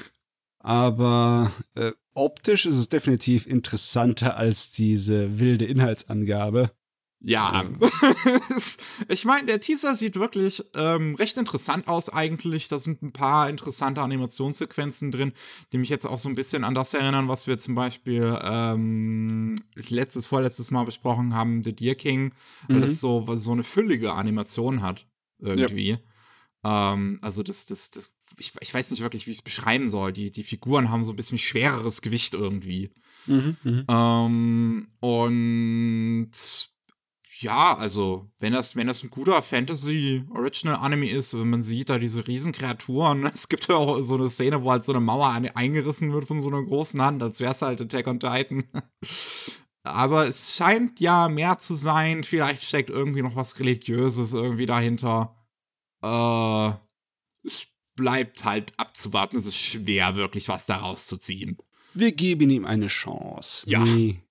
[0.61, 6.71] Aber äh, optisch ist es definitiv interessanter als diese wilde Inhaltsangabe.
[7.25, 7.79] Ja, ähm.
[9.09, 12.69] ich meine, der Teaser sieht wirklich ähm, recht interessant aus eigentlich.
[12.69, 15.33] Da sind ein paar interessante Animationssequenzen drin,
[15.73, 19.55] die mich jetzt auch so ein bisschen an das erinnern, was wir zum Beispiel ähm,
[19.89, 22.33] letztes, vorletztes Mal besprochen haben, The Deer King,
[22.67, 22.83] weil mhm.
[22.83, 25.07] das so, so eine füllige Animation hat
[25.39, 25.99] irgendwie.
[26.65, 26.93] Ja.
[26.95, 30.13] Ähm, also das, das, das ich, ich weiß nicht wirklich, wie ich es beschreiben soll.
[30.13, 32.91] Die, die Figuren haben so ein bisschen schwereres Gewicht irgendwie.
[33.27, 33.85] Mhm, mhm.
[33.89, 36.72] ähm, und
[37.41, 42.27] ja, also, wenn das, wenn das ein guter Fantasy-Original-Anime ist, wenn man sieht da diese
[42.27, 46.27] Riesenkreaturen, es gibt ja auch so eine Szene, wo halt so eine Mauer eingerissen wird
[46.27, 48.65] von so einer großen Hand, als wäre es halt Attack on Titan.
[49.85, 55.35] Aber es scheint ja mehr zu sein, vielleicht steckt irgendwie noch was Religiöses irgendwie dahinter.
[56.03, 56.73] Äh,
[57.45, 57.67] es
[57.97, 61.59] bleibt halt abzuwarten, es ist schwer, wirklich was daraus zu ziehen.
[61.95, 63.69] Wir geben ihm eine Chance.
[63.69, 63.81] Ja.
[63.81, 64.23] Nee.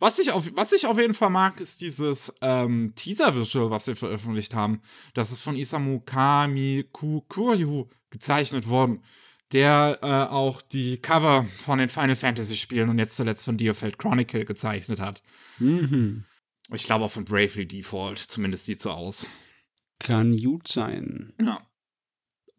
[0.00, 3.96] Was ich, auf, was ich auf jeden Fall mag, ist dieses ähm, Teaser-Visual, was wir
[3.96, 4.80] veröffentlicht haben.
[5.12, 9.04] Das ist von Isamu Kamikuryu gezeichnet worden,
[9.52, 13.98] der äh, auch die Cover von den Final Fantasy Spielen und jetzt zuletzt von Diofeld
[13.98, 15.22] Chronicle gezeichnet hat.
[15.58, 16.24] Mhm.
[16.72, 19.26] Ich glaube auch von Bravely Default, zumindest sieht so aus.
[19.98, 21.34] Kann gut sein.
[21.38, 21.60] Ja.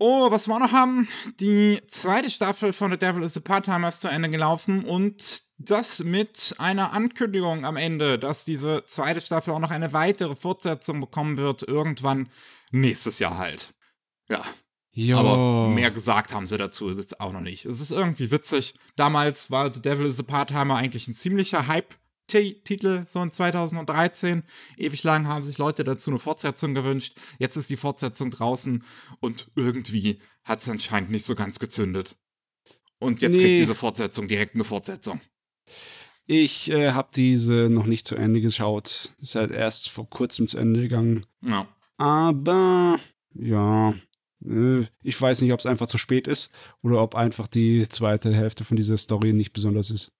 [0.03, 1.07] Oh, was wir noch haben,
[1.39, 6.03] die zweite Staffel von The Devil is a Part-Timer ist zu Ende gelaufen und das
[6.03, 11.37] mit einer Ankündigung am Ende, dass diese zweite Staffel auch noch eine weitere Fortsetzung bekommen
[11.37, 12.29] wird, irgendwann
[12.71, 13.75] nächstes Jahr halt.
[14.27, 14.43] Ja,
[14.91, 15.19] Ja.
[15.19, 17.65] aber mehr gesagt haben sie dazu jetzt auch noch nicht.
[17.65, 18.73] Es ist irgendwie witzig.
[18.95, 21.67] Damals war The Devil is a Part-Timer eigentlich ein ziemlicher
[22.33, 24.43] Hype-Titel, so in 2013.
[24.77, 27.17] Ewig lang haben sich Leute dazu eine Fortsetzung gewünscht.
[27.39, 28.83] Jetzt ist die Fortsetzung draußen
[29.19, 32.17] und irgendwie hat es anscheinend nicht so ganz gezündet.
[32.99, 33.41] Und jetzt Nee.
[33.43, 35.21] kriegt diese Fortsetzung direkt eine Fortsetzung.
[36.27, 39.13] Ich äh, habe diese noch nicht zu Ende geschaut.
[39.19, 41.21] Ist halt erst vor kurzem zu Ende gegangen.
[41.41, 41.67] Ja.
[41.97, 42.99] Aber
[43.33, 43.93] ja,
[44.45, 46.51] äh, ich weiß nicht, ob es einfach zu spät ist
[46.83, 50.11] oder ob einfach die zweite Hälfte von dieser Story nicht besonders ist.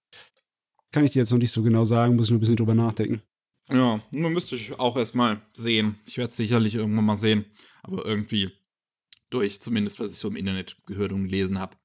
[0.92, 2.74] Kann ich dir jetzt noch nicht so genau sagen, muss ich nur ein bisschen drüber
[2.74, 3.22] nachdenken.
[3.70, 5.98] Ja, nur müsste ich auch erstmal sehen.
[6.06, 7.46] Ich werde es sicherlich irgendwann mal sehen.
[7.82, 8.52] Aber irgendwie
[9.30, 11.76] durch, zumindest was ich so im Internet gehört und gelesen habe,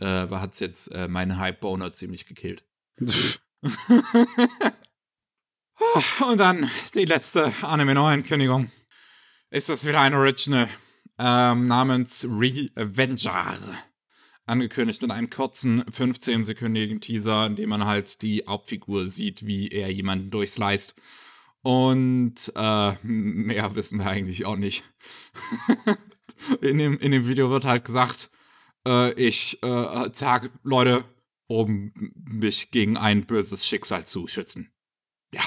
[0.00, 2.64] äh, hat es jetzt äh, meine Hype-Boner ziemlich gekillt.
[2.98, 3.38] und
[6.38, 8.70] dann die letzte Anime-Neuankündigung.
[9.50, 10.68] Ist das wieder ein Original
[11.18, 13.58] ähm, namens Revenger.
[14.46, 19.92] Angekündigt mit einem kurzen 15-sekündigen Teaser, in dem man halt die Hauptfigur sieht, wie er
[19.92, 20.94] jemanden durchsliced.
[21.62, 24.84] Und äh, mehr wissen wir eigentlich auch nicht.
[26.60, 28.30] in, dem, in dem Video wird halt gesagt,
[28.86, 31.04] äh, ich äh, sage Leute,
[31.48, 34.72] um mich gegen ein böses Schicksal zu schützen.
[35.32, 35.42] Ja.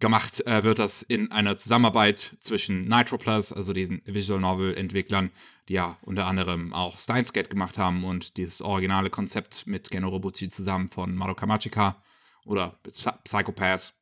[0.00, 5.30] Gemacht äh, wird das in einer Zusammenarbeit zwischen Nitroplus, also diesen Visual Novel-Entwicklern,
[5.68, 10.08] die ja unter anderem auch Steins Gate gemacht haben und dieses originale Konzept mit Geno
[10.08, 12.02] Robuchi zusammen von Madoka Magica
[12.46, 14.00] oder Psy- Psychopaths.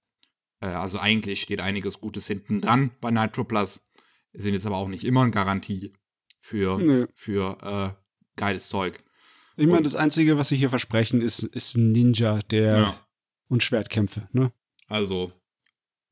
[0.60, 3.84] Äh, also eigentlich steht einiges Gutes hinten dran bei Nitroplus.
[4.32, 5.92] Sind jetzt aber auch nicht immer eine Garantie
[6.40, 7.06] für, Nö.
[7.14, 9.02] für äh, geiles Zeug.
[9.56, 13.06] Ich meine, das Einzige, was sie hier versprechen, ist, ist ein Ninja, der Ja.
[13.48, 14.52] und Schwertkämpfe, ne?
[14.86, 15.32] Also,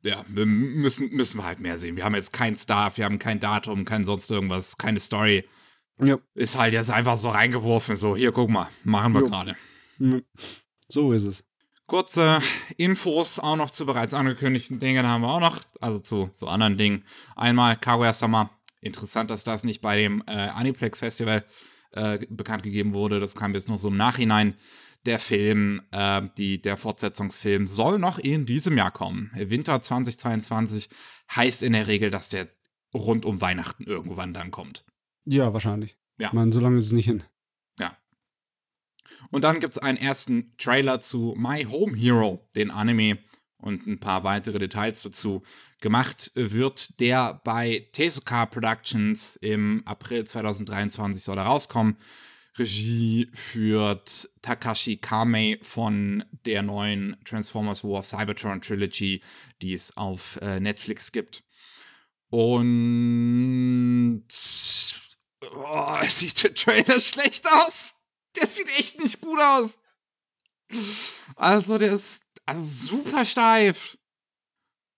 [0.06, 1.96] ja, wir müssen, müssen wir halt mehr sehen.
[1.96, 5.44] Wir haben jetzt keinen Staff, wir haben kein Datum, kein sonst irgendwas, keine Story.
[6.02, 6.18] Ja.
[6.34, 9.56] Ist halt jetzt einfach so reingeworfen, so, hier, guck mal, machen wir gerade.
[10.88, 11.44] So ist es.
[11.86, 12.40] Kurze
[12.76, 16.76] Infos auch noch zu bereits angekündigten Dingen haben wir auch noch, also zu, zu anderen
[16.76, 17.04] Dingen.
[17.36, 18.50] Einmal Kaguya-sama.
[18.80, 21.44] Interessant, dass das nicht bei dem äh, Aniplex Festival
[21.92, 23.20] äh, bekannt gegeben wurde.
[23.20, 24.54] Das kam jetzt nur so im Nachhinein.
[25.06, 29.30] Der Film, äh, die, der Fortsetzungsfilm soll noch in diesem Jahr kommen.
[29.34, 30.88] Winter 2022
[31.34, 32.46] heißt in der Regel, dass der
[32.92, 34.84] rund um Weihnachten irgendwann dann kommt.
[35.24, 35.96] Ja, wahrscheinlich.
[36.18, 36.28] Ja.
[36.28, 37.22] Ich meine, so lange ist es nicht hin.
[39.30, 43.18] Und dann gibt es einen ersten Trailer zu My Home Hero, den Anime,
[43.58, 45.42] und ein paar weitere Details dazu.
[45.80, 51.96] Gemacht wird der bei Tezuka Productions im April 2023 soll er rauskommen.
[52.58, 59.22] Regie führt Takashi Kamei von der neuen Transformers War of Cybertron Trilogy,
[59.60, 61.44] die es auf äh, Netflix gibt.
[62.30, 64.24] Und
[65.42, 67.96] oh, sieht der Trailer schlecht aus.
[68.36, 69.80] Der sieht echt nicht gut aus.
[71.36, 73.98] Also, der ist also super steif.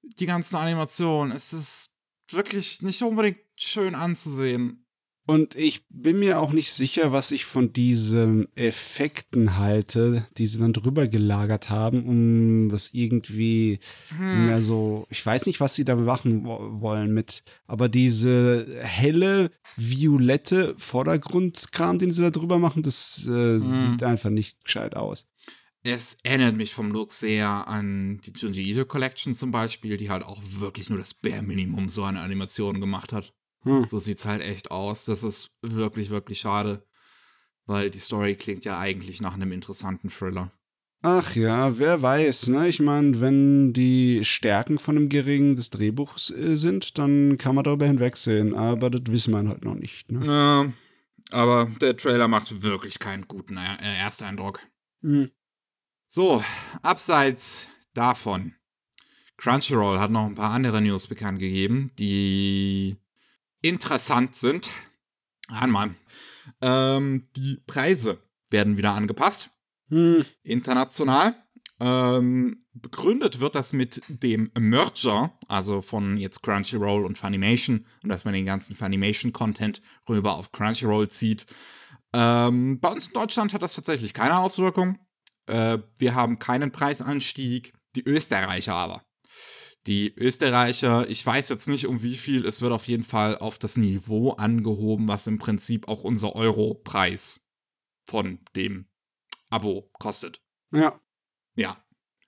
[0.03, 1.37] Die ganzen Animationen.
[1.37, 1.95] Es ist
[2.29, 4.88] wirklich nicht unbedingt schön anzusehen.
[5.29, 10.59] Und ich bin mir auch nicht sicher, was ich von diesen Effekten halte, die sie
[10.59, 13.79] dann drüber gelagert haben, um das irgendwie
[14.17, 14.47] Hm.
[14.47, 19.51] mehr so, ich weiß nicht, was sie da machen wo wollen mit, aber diese helle,
[19.77, 25.27] violette Vordergrundskram, den sie da drüber machen, das äh, sieht einfach nicht gescheit aus.
[25.83, 30.23] Es erinnert mich vom Look sehr an die Junji Ito Collection zum Beispiel, die halt
[30.23, 33.35] auch wirklich nur das Bare Minimum so eine Animation gemacht hat.
[33.63, 33.87] Hm.
[33.87, 35.05] So sieht's halt echt aus.
[35.05, 36.87] Das ist wirklich, wirklich schade.
[37.67, 40.53] Weil die Story klingt ja eigentlich nach einem interessanten Thriller.
[41.03, 42.69] Ach ja, wer weiß, ne?
[42.69, 47.63] Ich meine, wenn die Stärken von dem Geringen des Drehbuchs äh, sind, dann kann man
[47.63, 50.23] darüber hinwegsehen, aber das wissen wir halt noch nicht, ne?
[50.27, 50.73] Ja,
[51.31, 54.61] aber der Trailer macht wirklich keinen guten äh, Ersteindruck.
[55.03, 55.31] Hm.
[56.09, 56.43] So,
[56.83, 58.55] abseits davon.
[59.37, 62.97] Crunchyroll hat noch ein paar andere News bekannt gegeben, die
[63.69, 64.71] interessant sind.
[65.49, 65.95] Einmal,
[66.61, 68.19] ähm, die Preise
[68.51, 69.51] werden wieder angepasst.
[69.91, 70.25] Hm.
[70.43, 71.35] international.
[71.81, 78.25] Ähm, begründet wird das mit dem Merger, also von jetzt Crunchyroll und Funimation, und dass
[78.25, 81.47] man den ganzen Funimation-Content rüber auf Crunchyroll zieht.
[82.13, 84.99] Ähm, bei uns in Deutschland hat das tatsächlich keine Auswirkung.
[85.47, 89.05] Äh, wir haben keinen Preisanstieg, die Österreicher aber.
[89.89, 93.59] Die Österreicher, ich weiß jetzt nicht um wie viel, es wird auf jeden Fall auf
[93.59, 97.49] das Niveau angehoben, was im Prinzip auch unser Euro-Preis
[98.07, 98.85] von dem
[99.49, 100.43] Abo kostet.
[100.73, 101.01] Ja.
[101.57, 101.83] Ja.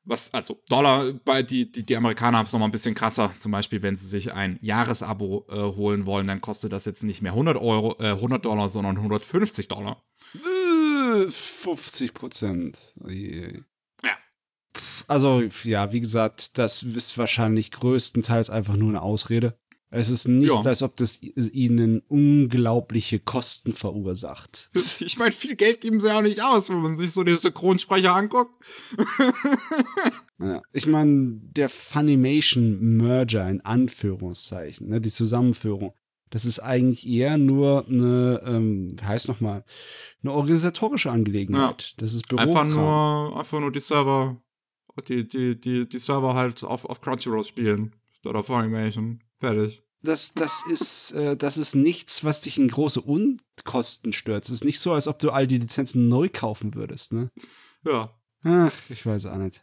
[0.05, 3.35] Was, also Dollar, bei die, die, die Amerikaner haben es nochmal ein bisschen krasser.
[3.37, 7.21] Zum Beispiel, wenn sie sich ein Jahresabo äh, holen wollen, dann kostet das jetzt nicht
[7.21, 10.03] mehr 100 Euro, äh, 100 Dollar, sondern 150 Dollar.
[11.29, 12.95] 50 Prozent.
[15.11, 15.15] Ja.
[15.15, 19.59] Also, ja, wie gesagt, das ist wahrscheinlich größtenteils einfach nur eine Ausrede.
[19.93, 20.61] Es ist nicht, Ja.
[20.63, 24.71] als ob das ihnen unglaubliche Kosten verursacht.
[25.01, 27.37] Ich meine, viel Geld geben sie ja auch nicht aus, wenn man sich so die
[27.37, 28.53] Synchronsprecher anguckt.
[30.43, 30.63] Ja.
[30.73, 35.93] Ich meine, der Funimation-Merger in Anführungszeichen, ne, die Zusammenführung,
[36.31, 39.65] das ist eigentlich eher nur eine, ähm, heißt nochmal,
[40.23, 41.93] eine organisatorische Angelegenheit.
[41.99, 42.69] Das ist Einfach Bürokram.
[42.71, 44.41] nur, einfach nur die Server,
[45.09, 47.95] die, die, die, die Server halt auf, auf Crunchyroll spielen.
[48.12, 49.20] Statt auf Funimation.
[49.38, 49.82] Fertig.
[50.03, 54.49] Das, das, ist, äh, das ist nichts, was dich in große Unkosten stürzt.
[54.51, 57.12] Es ist nicht so, als ob du all die Lizenzen neu kaufen würdest.
[57.12, 57.30] Ne?
[57.84, 58.14] Ja.
[58.45, 59.62] Ach, ich weiß auch nicht.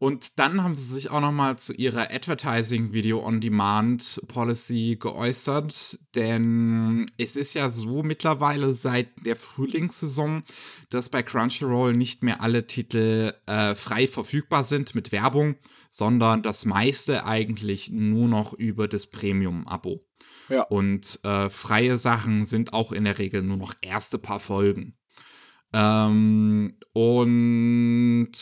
[0.00, 4.96] Und dann haben sie sich auch noch mal zu ihrer Advertising Video on Demand Policy
[4.98, 10.42] geäußert, denn es ist ja so mittlerweile seit der Frühlingssaison,
[10.88, 15.56] dass bei Crunchyroll nicht mehr alle Titel äh, frei verfügbar sind mit Werbung,
[15.90, 20.02] sondern das meiste eigentlich nur noch über das Premium-Abo.
[20.48, 20.62] Ja.
[20.62, 24.96] Und äh, freie Sachen sind auch in der Regel nur noch erste paar Folgen.
[25.74, 28.32] Ähm, und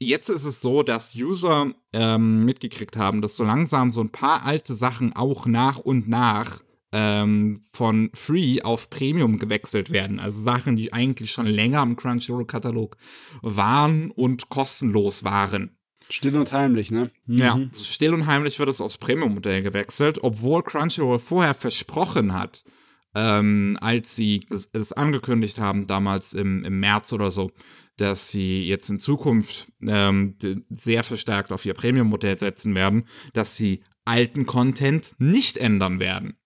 [0.00, 4.44] jetzt ist es so, dass User ähm, mitgekriegt haben, dass so langsam so ein paar
[4.44, 10.18] alte Sachen auch nach und nach ähm, von Free auf Premium gewechselt werden.
[10.18, 12.96] Also Sachen, die eigentlich schon länger im Crunchyroll-Katalog
[13.42, 15.76] waren und kostenlos waren.
[16.08, 17.12] Still und heimlich, ne?
[17.26, 17.38] Mhm.
[17.38, 22.64] Ja, still und heimlich wird es aufs Premium-Modell gewechselt, obwohl Crunchyroll vorher versprochen hat,
[23.14, 27.50] ähm, als sie es, angekündigt haben, damals im, im März oder so,
[27.96, 30.36] dass sie jetzt in Zukunft ähm,
[30.70, 36.36] sehr verstärkt auf ihr Premium-Modell setzen werden, dass sie alten Content nicht ändern werden.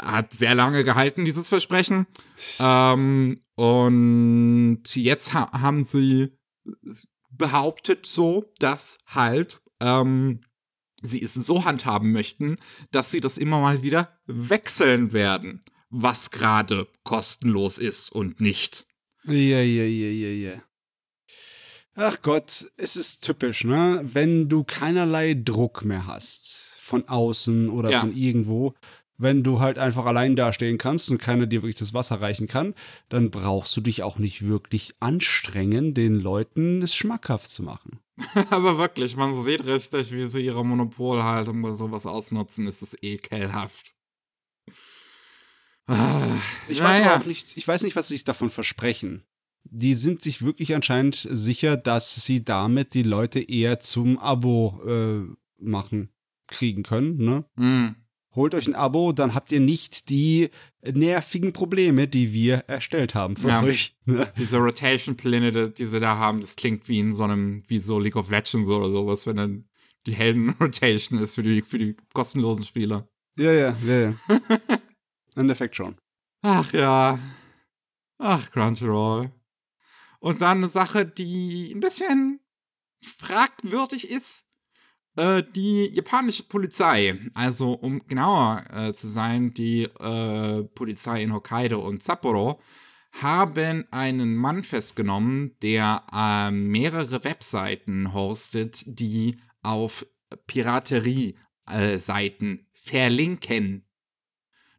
[0.00, 2.06] Hat sehr lange gehalten, dieses Versprechen.
[2.60, 6.38] Ähm, und jetzt ha haben sie
[7.30, 10.40] behauptet so, dass halt ähm,
[11.02, 12.56] sie es so handhaben möchten,
[12.90, 18.86] dass sie das immer mal wieder wechseln werden, was gerade kostenlos ist und nicht.
[19.24, 20.62] Ja, ja, ja, ja, ja.
[21.94, 24.00] Ach Gott, es ist typisch, ne?
[24.04, 28.00] Wenn du keinerlei Druck mehr hast, von außen oder Ja.
[28.00, 28.74] von irgendwo,
[29.16, 32.74] wenn du halt einfach allein dastehen kannst und keiner dir wirklich das Wasser reichen kann,
[33.08, 37.98] dann brauchst du dich auch nicht wirklich anstrengen, den Leuten es schmackhaft zu machen.
[38.50, 43.94] Aber wirklich, man sieht richtig, wie sie ihre Monopolhaltung bei sowas ausnutzen, ist es ekelhaft.
[45.86, 46.26] Ah,
[46.68, 47.16] Ich weiß naja.
[47.18, 49.24] auch nicht, ich weiß nicht, was sie sich davon versprechen.
[49.64, 55.24] Die sind sich wirklich anscheinend sicher, dass sie damit die Leute eher zum Abo äh,
[55.58, 56.10] machen
[56.46, 57.44] kriegen können, ne?
[57.56, 57.96] Hm.
[58.38, 60.50] Holt euch ein Abo, dann habt ihr nicht die
[60.82, 63.62] nervigen Probleme, die wir erstellt haben für Ja.
[63.62, 63.96] euch.
[64.04, 64.32] Ne?
[64.38, 67.98] Diese Rotation-Pläne, die- die sie da haben, das klingt wie in so einem, wie so
[67.98, 69.68] League of Legends oder sowas, wenn dann
[70.06, 73.08] die Helden-Rotation ist für die, für die kostenlosen Spieler.
[73.36, 74.14] Ja, ja, ja, ja.
[75.34, 75.96] Im Endeffekt schon.
[76.42, 77.18] Ach ja.
[78.18, 79.32] Ach, Crunchyroll.
[80.20, 82.40] Und dann eine Sache, die ein bisschen
[83.04, 84.46] fragwürdig ist.
[85.18, 91.80] Äh, die japanische Polizei, also um genauer äh, zu sein, die äh, Polizei in Hokkaido
[91.80, 92.60] und Sapporo,
[93.20, 100.06] haben einen Mann festgenommen, der äh, mehrere Webseiten hostet, die auf
[100.46, 103.88] Piraterie-Seiten verlinken.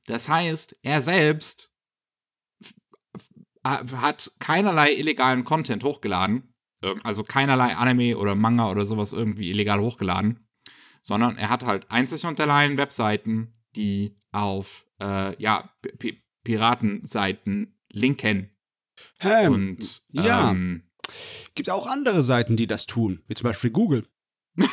[0.05, 1.73] Das heißt, er selbst
[3.65, 6.48] hat keinerlei illegalen Content hochgeladen,
[7.03, 10.47] also keinerlei Anime oder Manga oder sowas irgendwie illegal hochgeladen,
[11.01, 18.49] sondern er hat halt einzig und allein Webseiten, die auf äh, ja, P Piratenseiten linken.
[19.19, 20.51] Ähm, und ja.
[20.51, 20.89] ähm,
[21.53, 24.07] gibt auch andere Seiten, die das tun, wie zum Beispiel Google.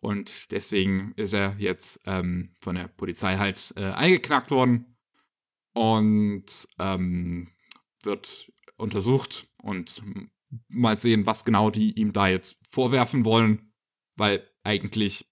[0.00, 4.96] Und deswegen ist er jetzt ähm, von der Polizei halt äh, eingeknackt worden
[5.72, 7.48] und ähm,
[8.02, 10.02] wird untersucht und
[10.68, 13.72] mal sehen, was genau die ihm da jetzt vorwerfen wollen,
[14.16, 15.26] weil eigentlich,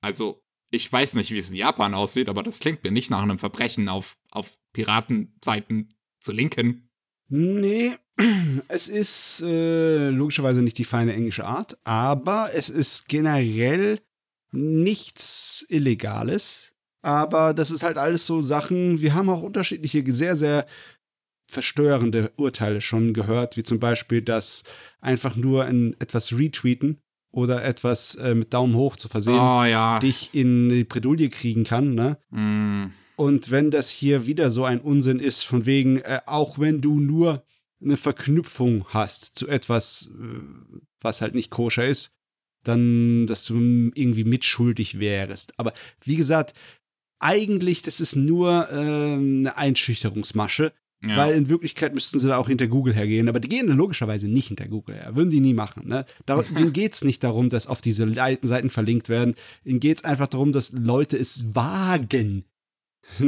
[0.00, 3.22] also ich weiß nicht, wie es in Japan aussieht, aber das klingt mir nicht nach
[3.22, 6.90] einem Verbrechen auf, auf Piratenseiten zu linken.
[7.28, 7.92] Nee,
[8.68, 14.00] es ist äh, logischerweise nicht die feine englische Art, aber es ist generell
[14.52, 16.74] nichts Illegales.
[17.02, 20.66] Aber das ist halt alles so Sachen, wir haben auch unterschiedliche, sehr, sehr
[21.50, 24.64] verstörende Urteile schon gehört, wie zum Beispiel, dass
[25.00, 26.98] einfach nur ein, etwas retweeten
[27.32, 29.98] oder etwas äh, mit Daumen hoch zu versehen, Oh ja.
[30.00, 32.18] dich in die Bredouille kriegen kann, ne?
[32.30, 36.80] Mm, Und wenn das hier wieder so ein Unsinn ist, von wegen, äh, auch wenn
[36.80, 37.44] du nur
[37.82, 40.40] eine Verknüpfung hast zu etwas, äh,
[41.00, 42.14] was halt nicht koscher ist,
[42.64, 43.54] dann, dass du
[43.94, 45.58] irgendwie mitschuldig wärst.
[45.58, 45.72] Aber
[46.04, 46.52] wie gesagt,
[47.18, 50.72] eigentlich, das ist nur ähm, eine Einschüchterungsmasche,
[51.04, 51.16] ja.
[51.16, 53.28] weil in Wirklichkeit müssten sie da auch hinter Google hergehen.
[53.28, 55.16] Aber die gehen logischerweise nicht hinter Google her.
[55.16, 55.88] Würden die nie machen.
[55.88, 56.04] Ne?
[56.26, 59.34] Dar denen geht es nicht darum, dass auf diese Seiten verlinkt werden.
[59.64, 62.44] Ihnen geht es einfach darum, dass Leute es wagen.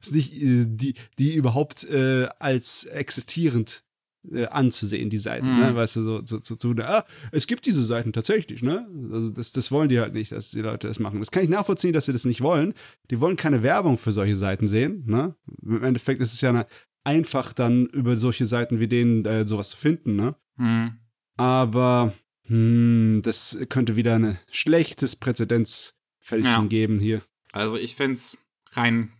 [0.00, 3.84] es nicht, äh, die, die überhaupt äh, als existierend
[4.32, 5.60] äh, anzusehen, die Seiten, Mhm.
[5.60, 5.74] ne?
[5.76, 8.86] Weißt du, so, so, so, so ah, es gibt diese Seiten tatsächlich, ne?
[9.12, 11.18] Also das, das wollen die halt nicht, dass die Leute das machen.
[11.18, 12.74] Das kann ich nachvollziehen, dass sie das nicht wollen.
[13.10, 15.34] Die wollen keine Werbung für solche Seiten sehen, ne?
[15.62, 16.66] Im Endeffekt ist es ja eine,
[17.04, 20.34] einfach dann über solche Seiten wie denen äh, sowas zu finden, ne?
[20.56, 20.98] Hm.
[21.36, 22.14] Aber
[22.46, 26.66] hm, das könnte wieder ein schlechtes Präzedenzfältchen Ja.
[26.66, 27.22] geben hier.
[27.52, 28.38] Also ich finde es
[28.72, 29.12] rein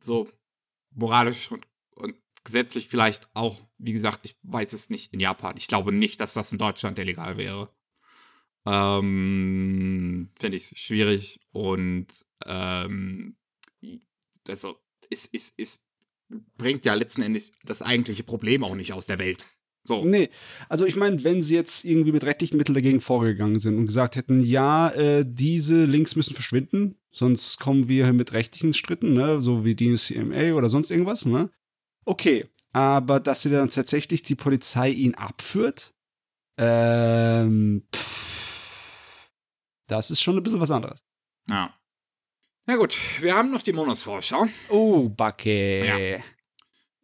[0.00, 0.28] so
[0.90, 2.14] moralisch und, und
[2.44, 5.56] gesetzlich vielleicht auch, wie gesagt, ich weiß es nicht in Japan.
[5.56, 7.70] Ich glaube nicht, dass das in Deutschland illegal wäre.
[8.64, 12.06] Ähm, finde ich schwierig und
[12.44, 13.36] ähm,
[14.48, 15.85] also es, es, es
[16.56, 19.44] bringt ja letzten Endes das eigentliche Problem auch nicht aus der Welt.
[19.86, 20.04] So.
[20.04, 20.30] Nee,
[20.68, 24.16] also ich meine, wenn sie jetzt irgendwie mit rechtlichen Mitteln dagegen vorgegangen sind und gesagt
[24.16, 29.64] hätten, ja, äh, diese Links müssen verschwinden, sonst kommen wir mit rechtlichen Stritten, ne, so
[29.64, 31.50] wie DCMA oder sonst irgendwas, ne?
[32.04, 35.94] Okay, aber dass sie dann tatsächlich die Polizei ihn abführt,
[36.58, 39.30] ähm, pff,
[39.86, 41.04] das ist schon ein bisschen was anderes.
[41.48, 41.72] Ja.
[42.68, 44.48] Na gut, wir haben noch die Monatsvorschau.
[44.70, 45.86] Oh, Backe.
[45.86, 46.20] Ja.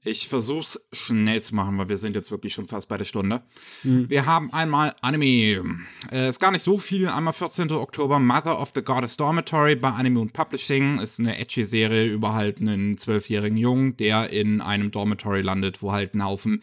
[0.04, 3.42] Ich versuch's schnell zu machen, weil wir sind jetzt wirklich schon fast bei der Stunde.
[3.82, 4.10] Hm.
[4.10, 5.78] Wir haben einmal Anime.
[6.10, 7.06] Äh, ist gar nicht so viel.
[7.08, 7.70] Einmal 14.
[7.70, 10.98] Oktober, Mother of the Goddess Dormitory bei Anime und Publishing.
[10.98, 15.92] Ist eine edgy Serie über halt einen zwölfjährigen Jungen, der in einem Dormitory landet, wo
[15.92, 16.60] halt ein Haufen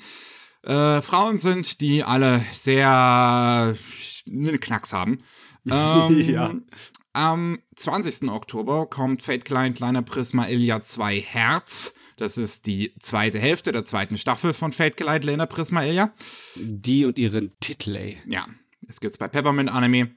[0.63, 3.77] äh, Frauen sind, die alle sehr
[4.27, 5.19] einen Knacks haben.
[5.69, 6.53] Ähm, Ja.
[7.19, 8.29] Am 20.
[8.29, 11.93] Oktober kommt Fate Klein Kleiner Prisma Ilya 2 Herz.
[12.15, 16.13] Das ist die zweite Hälfte der zweiten Staffel von Fate Klein Kleiner Prisma Ilya.
[16.55, 18.19] Die und ihren Titel, ey.
[18.25, 18.45] Ja,
[18.87, 20.11] es gibt's bei Peppermint Anime.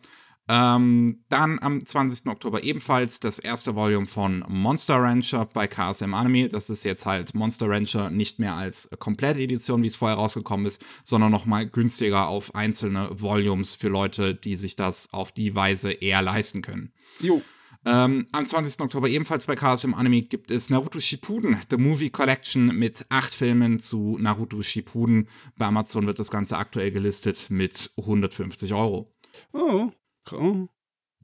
[0.54, 2.26] Ähm, dann am 20.
[2.26, 6.50] Oktober ebenfalls das erste Volume von Monster Rancher bei KSM Anime.
[6.50, 10.66] Das ist jetzt halt Monster Rancher nicht mehr als komplette Edition, wie es vorher rausgekommen
[10.66, 15.90] ist, sondern nochmal günstiger auf einzelne Volumes für Leute, die sich das auf die Weise
[15.90, 16.92] eher leisten können.
[17.20, 17.40] Jo.
[17.86, 18.78] Ähm, am 20.
[18.82, 23.78] Oktober ebenfalls bei KSM Anime gibt es Naruto Shippuden, The Movie Collection mit acht Filmen
[23.78, 25.30] zu Naruto Shippuden.
[25.56, 29.10] Bei Amazon wird das Ganze aktuell gelistet mit 150 Euro.
[29.54, 29.90] Oh.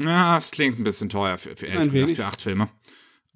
[0.00, 2.16] Ja, es klingt ein bisschen teuer für, für, ehrlich Ein gesagt, wenig.
[2.16, 2.68] für acht Filme.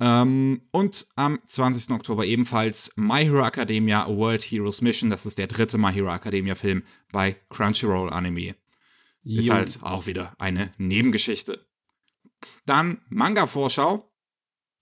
[0.00, 1.90] Ähm, und am 20.
[1.94, 5.10] Oktober ebenfalls My Hero Academia World Heroes Mission.
[5.10, 6.82] Das ist der dritte My Hero Academia Film
[7.12, 8.56] bei Crunchyroll Anime.
[9.24, 9.54] Ist Jo.
[9.54, 11.64] halt auch wieder eine Nebengeschichte.
[12.66, 14.08] Dann Manga-Vorschau.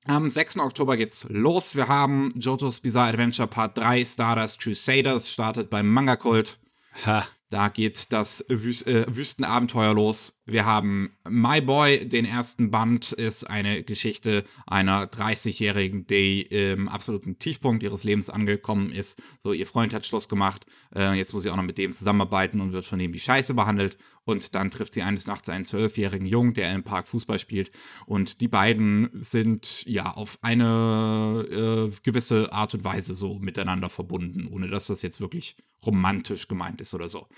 [0.07, 0.59] Am 6.
[0.59, 1.77] Oktober geht's los.
[1.77, 6.59] Wir haben JoJo's Bizarre Adventure Part 3 Stardust Crusaders startet beim Manga-Kult.
[7.05, 7.27] Ha.
[7.51, 10.41] Da geht das Wüs äh, Wüstenabenteuer los.
[10.47, 17.41] Wir haben My Boy, den ersten Band, ist eine Geschichte einer 30-Jährigen, die im absoluten
[17.41, 19.21] Tiefpunkt ihres Lebens angekommen ist.
[19.41, 20.65] So, ihr Freund hat Schluss gemacht.
[20.95, 23.55] Äh, jetzt muss sie auch noch mit dem zusammenarbeiten und wird von dem wie Scheiße
[23.55, 23.99] behandelt.
[24.23, 27.73] Und dann trifft sie eines Nachts einen zwölfjährigen Jungen, der im Park Fußball spielt.
[28.07, 34.47] Und die beiden sind ja auf eine äh, gewisse Art und Weise so miteinander verbunden,
[34.47, 37.29] ohne dass das jetzt wirklich romantisch gemeint ist oder so.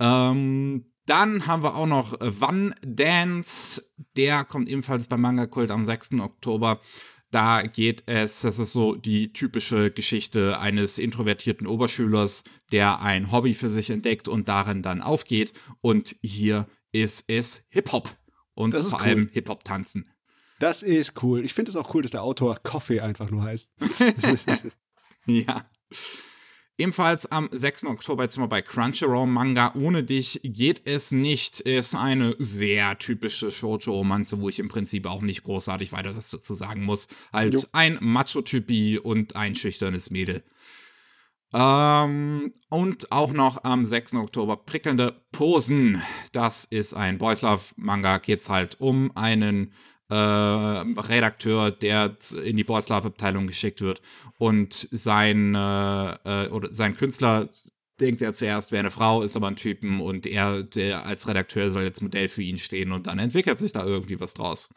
[0.00, 3.82] Ähm, dann haben wir auch noch One Dance.
[4.16, 6.14] Der kommt ebenfalls beim Manga Kult am 6.
[6.20, 6.80] Oktober.
[7.30, 13.54] Da geht es, das ist so die typische Geschichte eines introvertierten Oberschülers, der ein Hobby
[13.54, 15.52] für sich entdeckt und darin dann aufgeht.
[15.80, 18.08] Und hier ist es Hip-Hop.
[18.54, 19.06] Und Das ist vor cool.
[19.06, 20.08] allem Hip-Hop-Tanzen.
[20.60, 21.44] Das ist cool.
[21.44, 23.72] Ich finde es auch cool, dass der Autor Coffee einfach nur heißt.
[25.26, 25.64] Ja.
[26.76, 27.84] Ebenfalls am 6.
[27.84, 33.52] Oktober jetzt mal bei Crunchyroll Manga Ohne dich geht es nicht ist eine sehr typische
[33.52, 37.06] Shoujo-Romanze, wo ich im Prinzip auch nicht großartig weiter was dazu sagen muss.
[37.32, 37.62] Halt Jo.
[37.70, 40.42] ein Macho-Typi und ein schüchternes Mädel.
[41.52, 44.14] Ähm, und auch noch am 6.
[44.14, 46.02] Oktober prickelnde Posen.
[46.32, 48.18] Das ist ein Boys Love Manga.
[48.18, 49.72] Geht's halt um einen
[50.08, 54.02] äh, Redakteur, der in die Boys Love Abteilung geschickt wird
[54.38, 56.12] und sein äh,
[56.44, 57.48] äh, oder sein Künstler
[58.00, 61.70] denkt er zuerst wäre eine Frau, ist aber ein Typen und er, der als Redakteur
[61.70, 64.68] soll jetzt Modell für ihn stehen und dann entwickelt sich da irgendwie was draus.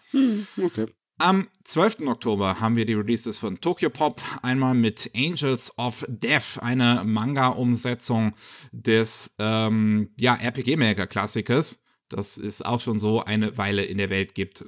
[0.62, 0.88] Okay.
[1.20, 2.02] Am 12.
[2.06, 4.22] Oktober haben wir die Releases von Tokyo Pop.
[4.44, 8.36] Einmal mit Angels of Death, eine Manga-Umsetzung
[8.72, 11.84] des ähm, ja, RPG-Maker-Klassikers.
[12.10, 14.66] Das ist auch schon so eine Weile in der Welt gibt,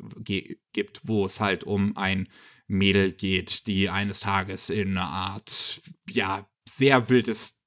[0.73, 2.27] gibt, wo es halt um ein
[2.67, 7.63] Mädel geht, die eines Tages in eine Art, ja, sehr wildes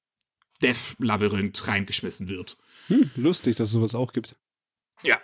[0.61, 2.55] Death-Labyrinth reingeschmissen wird.
[2.87, 4.35] Hm, lustig, dass es sowas auch gibt.
[5.03, 5.19] Ja.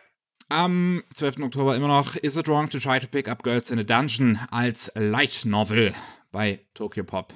[0.50, 1.42] Am 12.
[1.42, 4.40] Oktober immer noch Is It Wrong to Try to Pick Up Girls in a Dungeon
[4.50, 5.94] als Light Novel
[6.32, 7.34] bei Tokyo Pop.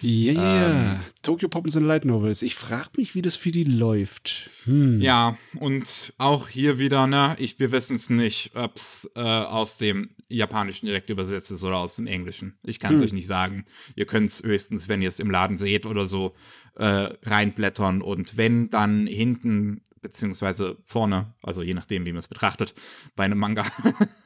[0.00, 0.92] Ja, yeah.
[0.94, 1.00] Ähm.
[1.22, 2.42] Tokyo Pop sind Light Novels.
[2.42, 4.48] Ich frage mich, wie das für die läuft.
[4.64, 5.00] Hm.
[5.00, 9.78] Ja, und auch hier wieder, ne, ich, wir wissen es nicht, ob es äh, aus
[9.78, 12.54] dem Japanischen direkt übersetzt ist oder aus dem Englischen.
[12.64, 13.06] Ich kann es Hm.
[13.06, 13.64] euch nicht sagen.
[13.96, 16.34] Ihr könnt es höchstens, wenn ihr es im Laden seht oder so,
[16.76, 22.74] äh, reinblättern und wenn dann hinten, beziehungsweise vorne, also je nachdem, wie man es betrachtet,
[23.16, 23.64] bei einem Manga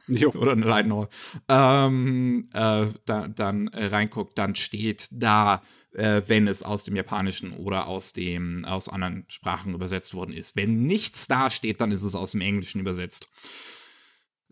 [0.35, 1.09] oder eine Light Novel,
[1.47, 5.61] ähm, äh, da, dann äh, reinguckt, dann steht da,
[5.93, 10.55] äh, wenn es aus dem Japanischen oder aus dem aus anderen Sprachen übersetzt worden ist.
[10.55, 13.29] Wenn nichts da steht, dann ist es aus dem Englischen übersetzt.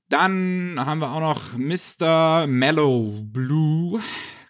[0.09, 2.45] Dann haben wir auch noch Mr.
[2.45, 4.01] Mellow Blue.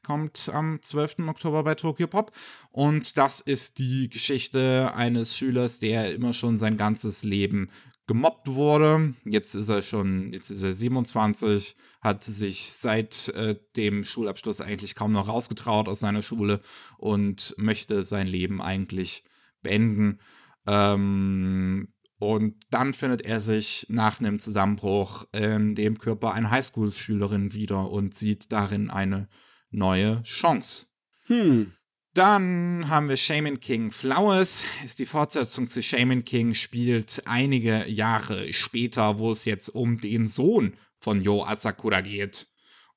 [0.03, 1.27] Kommt am 12.
[1.27, 2.31] Oktober bei Tokyo Pop.
[2.71, 7.69] Und das ist die Geschichte eines Schülers, der immer schon sein ganzes Leben
[8.07, 9.13] gemobbt wurde.
[9.25, 14.95] Jetzt ist er schon, jetzt ist er 27, hat sich seit äh, dem Schulabschluss eigentlich
[14.95, 16.61] kaum noch rausgetraut aus seiner Schule
[16.97, 19.23] und möchte sein Leben eigentlich
[19.61, 20.19] beenden.
[20.65, 27.89] Ähm, und dann findet er sich nach einem Zusammenbruch in dem Körper einer Highschool-Schülerin wieder
[27.89, 29.27] und sieht darin eine
[29.71, 30.87] neue Chance.
[31.25, 31.73] Hm.
[32.13, 38.51] Dann haben wir Shaman King Flowers, ist die Fortsetzung zu Shaman King, spielt einige Jahre
[38.51, 42.47] später, wo es jetzt um den Sohn von Yo Asakura geht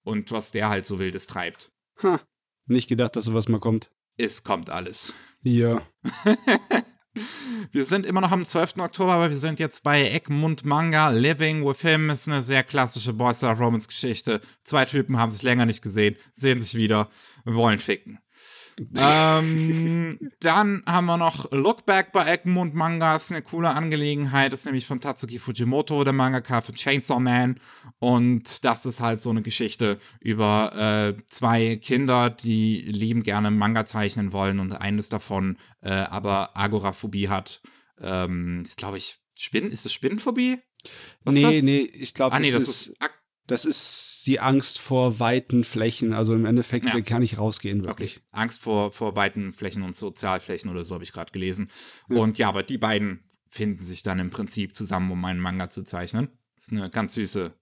[0.02, 1.72] und was der halt so wildes treibt.
[2.02, 2.20] Ha.
[2.66, 3.90] Nicht gedacht, dass sowas mal kommt.
[4.16, 5.12] Es kommt alles.
[5.42, 5.86] Ja.
[7.70, 8.78] Wir sind immer noch am 12.
[8.78, 12.10] Oktober, aber wir sind jetzt bei Egmont Manga Living with Him.
[12.10, 14.40] Ist eine sehr klassische Boys Love Romance Geschichte.
[14.64, 17.08] Zwei Typen haben sich länger nicht gesehen, sehen sich wieder,
[17.44, 18.18] wollen ficken.
[18.96, 23.16] Ähm, dann haben wir noch Look Back bei Egmont Manga.
[23.16, 24.52] Ist eine coole Angelegenheit.
[24.52, 27.60] Ist nämlich von Tatsuki Fujimoto, der Mangaka von Chainsaw Man.
[27.98, 33.84] Und das ist halt so eine Geschichte über äh, zwei Kinder, die lieben gerne Manga
[33.84, 37.62] zeichnen wollen und eines davon äh, aber Agoraphobie hat.
[38.00, 39.70] Ähm, ist, glaube ich, Spinnen?
[39.70, 40.58] Ist das Spinnenphobie?
[41.24, 42.96] Was nee, nee, ich glaube, Ah, das, nee, das ist, ist.
[43.46, 46.12] Das ist die Angst vor weiten Flächen.
[46.14, 46.98] Also im Endeffekt Ja.
[47.02, 47.88] kann nicht rausgehen, Okay.
[47.88, 48.20] wirklich.
[48.30, 51.70] Angst vor, vor weiten Flächen und Sozialflächen oder so habe ich gerade gelesen.
[52.08, 52.16] Ja.
[52.16, 55.82] Und ja, aber die beiden finden sich dann im Prinzip zusammen, um einen Manga zu
[55.84, 56.28] zeichnen.
[56.56, 57.52] ist eine ganz süße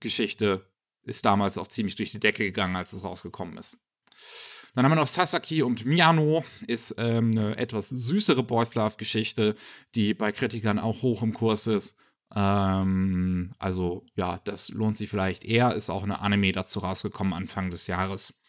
[0.00, 0.70] Geschichte.
[1.02, 3.78] Ist damals auch ziemlich durch die Decke gegangen, als es rausgekommen ist.
[4.74, 6.44] Dann haben wir noch Sasaki und Miyano.
[6.66, 9.54] Ist ähm, eine etwas süßere Boys Love-Geschichte,
[9.94, 11.96] die bei Kritikern auch hoch im Kurs ist.
[12.34, 15.74] Ähm, also, ja, das lohnt sich vielleicht eher.
[15.74, 18.40] Ist auch eine Anime dazu rausgekommen Anfang des Jahres.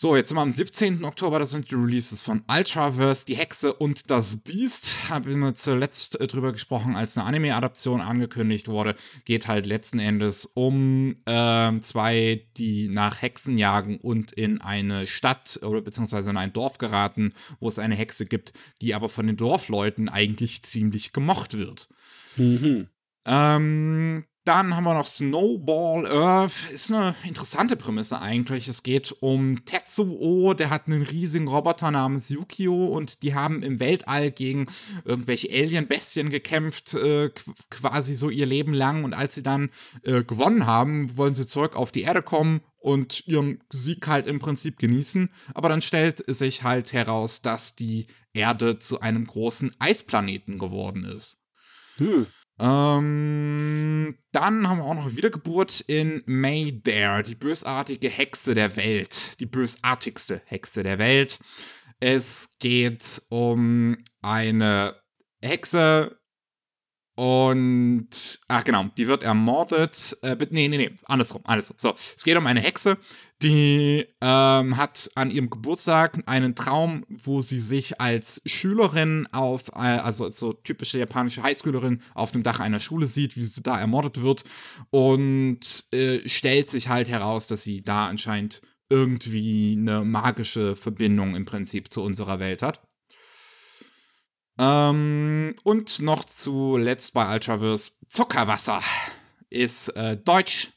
[0.00, 1.02] So, jetzt sind wir am 17.
[1.02, 5.08] Oktober, das sind die Releases von Ultraverse, Die Hexe und das Biest.
[5.08, 8.94] Haben wir zuletzt äh, drüber gesprochen, als eine Anime-Adaption angekündigt wurde.
[9.24, 15.58] Geht halt letzten Endes um ähm, zwei, die nach Hexen jagen und in eine Stadt
[15.64, 19.36] oder beziehungsweise in ein Dorf geraten, wo es eine Hexe gibt, die aber von den
[19.36, 21.88] Dorfleuten eigentlich ziemlich gemocht wird.
[22.38, 22.88] Mhm.
[23.26, 26.70] Ähm, dann haben wir noch Snowball Earth.
[26.72, 28.66] Ist eine interessante Prämisse eigentlich.
[28.66, 33.78] Es geht um Tetsuo, der hat einen riesigen Roboter namens Yukio und die haben im
[33.78, 34.66] Weltall gegen
[35.04, 39.04] irgendwelche Alien-Bestien gekämpft, äh, qu- quasi so ihr Leben lang.
[39.04, 39.68] Und als sie dann
[40.02, 44.38] äh, gewonnen haben, wollen sie zurück auf die Erde kommen und ihren Sieg halt im
[44.38, 45.28] Prinzip genießen.
[45.52, 51.44] Aber dann stellt sich halt heraus, dass die Erde zu einem großen Eisplaneten geworden ist.
[51.98, 52.26] Hm.
[52.60, 59.38] Ähm, dann haben wir auch noch Wiedergeburt in Mayday, die bösartige Hexe der Welt.
[59.38, 61.38] Die bösartigste Hexe der Welt.
[62.00, 64.96] Es geht um eine
[65.40, 66.18] Hexe
[67.14, 70.16] und, ach genau, die wird ermordet.
[70.22, 71.76] Äh, nee, nee, nee, andersrum, andersrum.
[71.78, 72.96] So, es geht um eine Hexe,
[73.42, 79.98] die ähm, hat an ihrem Geburtstag einen Traum, wo sie sich als Schülerin auf, äh,
[79.98, 84.22] also so typische japanische Highschoolerin auf dem Dach einer Schule sieht, wie sie da ermordet
[84.22, 84.44] wird
[84.90, 91.44] und äh, stellt sich halt heraus, dass sie da anscheinend irgendwie eine magische Verbindung im
[91.44, 92.80] Prinzip zu unserer Welt hat.
[94.58, 98.80] Ähm, und noch zuletzt bei Ultraverse Zuckerwasser
[99.48, 100.72] ist äh, Deutsch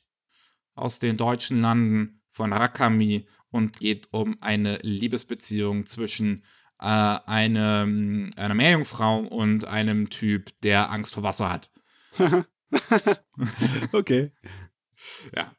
[0.76, 6.44] aus den deutschen Landen von Rakami und geht um eine Liebesbeziehung zwischen
[6.80, 11.72] äh, einem, einer Meerjungfrau und einem Typ, der Angst vor Wasser hat.
[13.92, 14.32] okay.
[15.36, 15.56] Ja.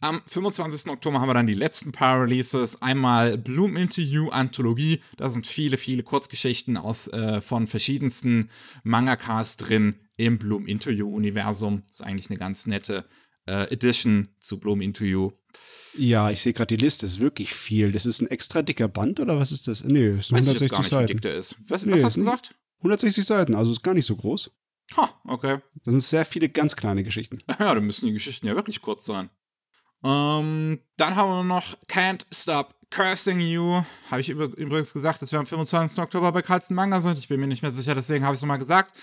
[0.00, 0.90] Am 25.
[0.92, 2.82] Oktober haben wir dann die letzten paar Releases.
[2.82, 5.00] Einmal Bloom Into You Anthologie.
[5.16, 8.50] Da sind viele, viele Kurzgeschichten aus, äh, von verschiedensten
[8.84, 11.82] Mangakas drin im Bloom Into You Universum.
[11.86, 13.06] Das ist eigentlich eine ganz nette
[13.46, 15.30] äh, Edition zu Bloom Into You.
[15.96, 17.92] Ja, ich sehe gerade die Liste, ist wirklich viel.
[17.92, 19.82] Das ist ein extra dicker Band oder was ist das?
[19.82, 21.08] Nee, es sind 160 gar nicht, Seiten.
[21.08, 21.56] Wie dick der ist.
[21.68, 22.54] Was, Nee, was ist hast du gesagt?
[22.78, 24.50] 160 Seiten, also ist gar nicht so groß.
[24.96, 25.58] Ha, okay.
[25.84, 27.38] Das sind sehr viele ganz kleine Geschichten.
[27.58, 29.30] Ja, dann müssen die Geschichten ja wirklich kurz sein.
[30.04, 33.82] Ähm, dann haben wir noch Can't Stop Cursing You.
[34.10, 35.98] Habe ich übr- übrigens gesagt, dass wir am 25.
[35.98, 37.18] Oktober bei Carlsen Manga sind.
[37.18, 38.94] Ich bin mir nicht mehr sicher, deswegen habe ich es nochmal gesagt.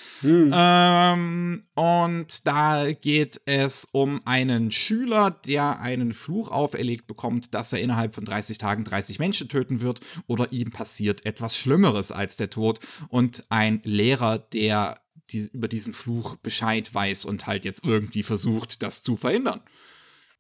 [0.54, 7.82] Ähm, und da geht es um einen Schüler, der einen Fluch auferlegt bekommt, dass er
[7.82, 12.50] innerhalb von 30 Tagen 30 Menschen töten wird oder ihm passiert etwas Schlimmeres als der
[12.50, 12.80] Tod.
[13.10, 18.82] Und ein Lehrer, der die, über diesen Fluch Bescheid weiß und halt jetzt irgendwie versucht,
[18.82, 19.62] das zu verhindern.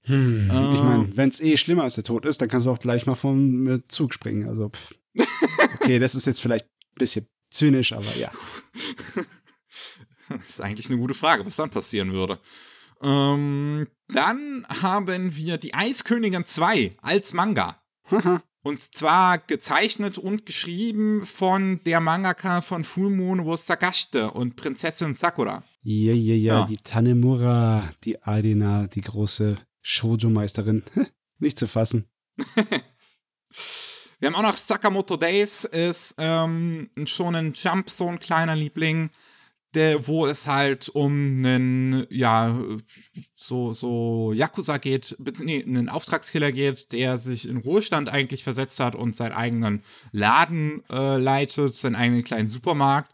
[0.05, 0.85] Hm, ich Ähm.
[0.85, 3.15] meine, wenn es eh schlimmer als der Tod ist, dann kannst du auch gleich mal
[3.15, 4.47] vom äh, Zug springen.
[4.47, 4.93] Also, pff.
[5.75, 8.31] okay, das ist jetzt vielleicht ein bisschen zynisch, aber ja.
[10.27, 12.39] Das ist eigentlich eine gute Frage, was dann passieren würde.
[13.01, 17.81] Ähm, dann haben wir die Eiskönigin 2 als Manga.
[18.63, 25.13] Und zwar gezeichnet und geschrieben von der Mangaka von Full Moon wo Sagashite und Prinzessin
[25.13, 25.63] Sakura.
[25.81, 30.83] Ja, ja, ja, die Tanemura, die Adina, die große Shoujo-Meisterin.
[31.39, 32.07] Nicht zu fassen.
[34.19, 39.09] Wir haben auch noch Sakamoto Days, ist ähm, schon ein Jump, so ein kleiner Liebling,
[39.73, 42.57] der, wo es halt um einen, ja,
[43.35, 48.95] so, so Yakuza geht, nee, einen Auftragskiller geht, der sich in Ruhestand eigentlich versetzt hat
[48.95, 53.11] und seinen eigenen Laden äh, leitet, seinen eigenen kleinen Supermarkt.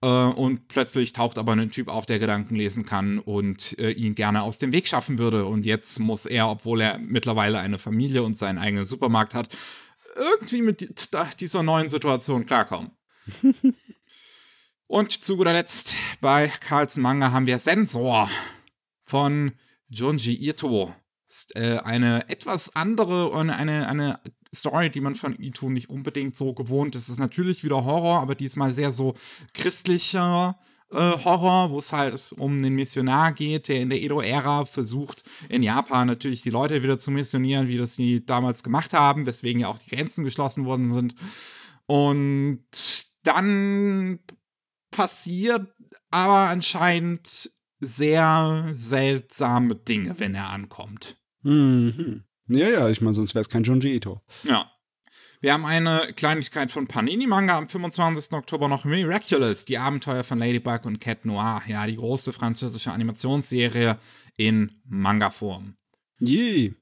[0.00, 4.14] Äh, und plötzlich taucht aber ein Typ auf, der Gedanken lesen kann und äh, ihn
[4.14, 5.46] gerne aus dem Weg schaffen würde.
[5.46, 9.48] Und jetzt muss er, obwohl er mittlerweile eine Familie und seinen eigenen Supermarkt hat,
[10.16, 11.10] irgendwie mit
[11.40, 12.90] dieser neuen Situation klarkommen.
[14.92, 18.28] Und zu guter Letzt bei Carlsen Manga haben wir Sensor
[19.06, 19.52] von
[19.88, 20.94] Junji Ito.
[21.26, 24.20] Ist äh, eine etwas andere und eine, eine
[24.54, 27.04] Story, die man von Ito nicht unbedingt so gewohnt ist.
[27.04, 29.14] Es ist natürlich wieder Horror, aber diesmal sehr so
[29.54, 30.58] christlicher
[30.90, 35.62] äh, Horror, wo es halt um einen Missionar geht, der in der Edo-Ära versucht, in
[35.62, 39.68] Japan natürlich die Leute wieder zu missionieren, wie das die damals gemacht haben, weswegen ja
[39.68, 41.14] auch die Grenzen geschlossen worden sind.
[41.86, 42.66] Und
[43.22, 44.18] dann
[44.90, 45.72] passiert
[46.10, 47.50] aber anscheinend
[47.80, 51.16] sehr seltsame Dinge, wenn er ankommt.
[51.42, 52.22] Mhm.
[52.54, 54.20] Ja, ja, ich meine, sonst wäre es kein Junji Ito.
[54.44, 54.70] Ja.
[55.40, 58.32] Wir haben eine Kleinigkeit von Panini Manga am 25.
[58.32, 61.62] Oktober noch Miraculous, die Abenteuer von Ladybug und Cat Noir.
[61.66, 63.98] Ja, die große französische Animationsserie
[64.36, 65.74] in Manga-Form.
[66.20, 66.74] Je.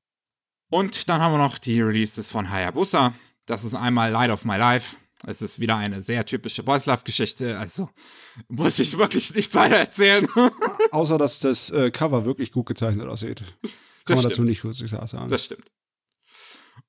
[0.71, 3.15] Und dann haben wir noch die Releases von Hayabusa.
[3.47, 4.95] Das ist einmal Light of My Life.
[5.27, 7.91] Es ist wieder eine sehr typische Boys Love-Geschichte, also
[8.49, 10.27] muss ich wirklich nichts weiter erzählen.
[10.93, 13.43] Außer, dass das äh, Cover wirklich gut gezeichnet aussieht.
[14.05, 14.49] Kann man dazu stimmt.
[14.49, 15.29] nicht kurz sagen.
[15.29, 15.71] Das stimmt.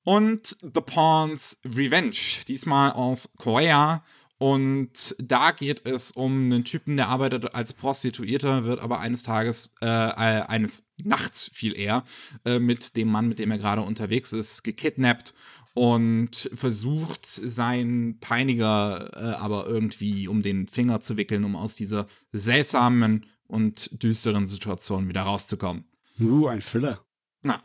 [0.04, 2.16] Und The Pawn's Revenge,
[2.48, 4.04] diesmal aus Korea.
[4.38, 9.72] Und da geht es um einen Typen, der arbeitet als Prostituierter, wird aber eines Tages,
[9.80, 12.02] äh, äh, eines Nachts viel eher,
[12.44, 15.32] äh, mit dem Mann, mit dem er gerade unterwegs ist, gekidnappt
[15.74, 22.08] und versucht, seinen Peiniger äh, aber irgendwie um den Finger zu wickeln, um aus dieser
[22.32, 25.84] seltsamen und düsteren Situation wieder rauszukommen.
[26.20, 27.04] Uh, ein Filler.
[27.42, 27.62] Na.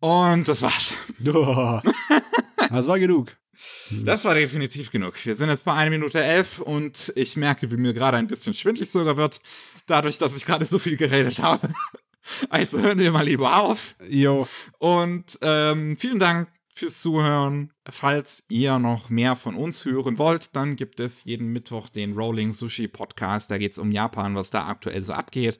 [0.00, 0.94] Und das war's.
[1.26, 1.80] Oh.
[2.70, 3.36] Das war genug.
[4.04, 5.14] Das war definitiv genug.
[5.24, 8.54] Wir sind jetzt bei 1 Minute 11 und ich merke, wie mir gerade ein bisschen
[8.54, 9.40] schwindlig sogar wird,
[9.86, 11.68] dadurch, dass ich gerade so viel geredet habe.
[12.48, 13.96] Also hören wir mal lieber auf.
[14.08, 14.48] Jo.
[14.78, 17.70] Und ähm, vielen Dank fürs Zuhören.
[17.86, 22.54] Falls ihr noch mehr von uns hören wollt, dann gibt es jeden Mittwoch den Rolling
[22.54, 23.50] Sushi Podcast.
[23.50, 25.58] Da geht es um Japan, was da aktuell so abgeht.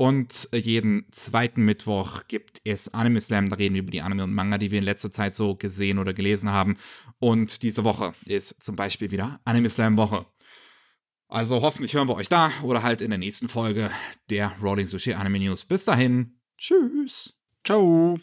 [0.00, 3.50] Und jeden zweiten Mittwoch gibt es Anime Slam.
[3.50, 5.98] Da reden wir über die Anime und Manga, die wir in letzter Zeit so gesehen
[5.98, 6.78] oder gelesen haben.
[7.18, 10.24] Und diese Woche ist zum Beispiel wieder Anime Slam Woche.
[11.28, 13.90] Also hoffentlich hören wir euch da oder halt in der nächsten Folge
[14.30, 15.66] der Rolling Sushi Anime News.
[15.66, 16.40] Bis dahin.
[16.56, 17.34] Tschüss.
[17.62, 18.18] Ciao.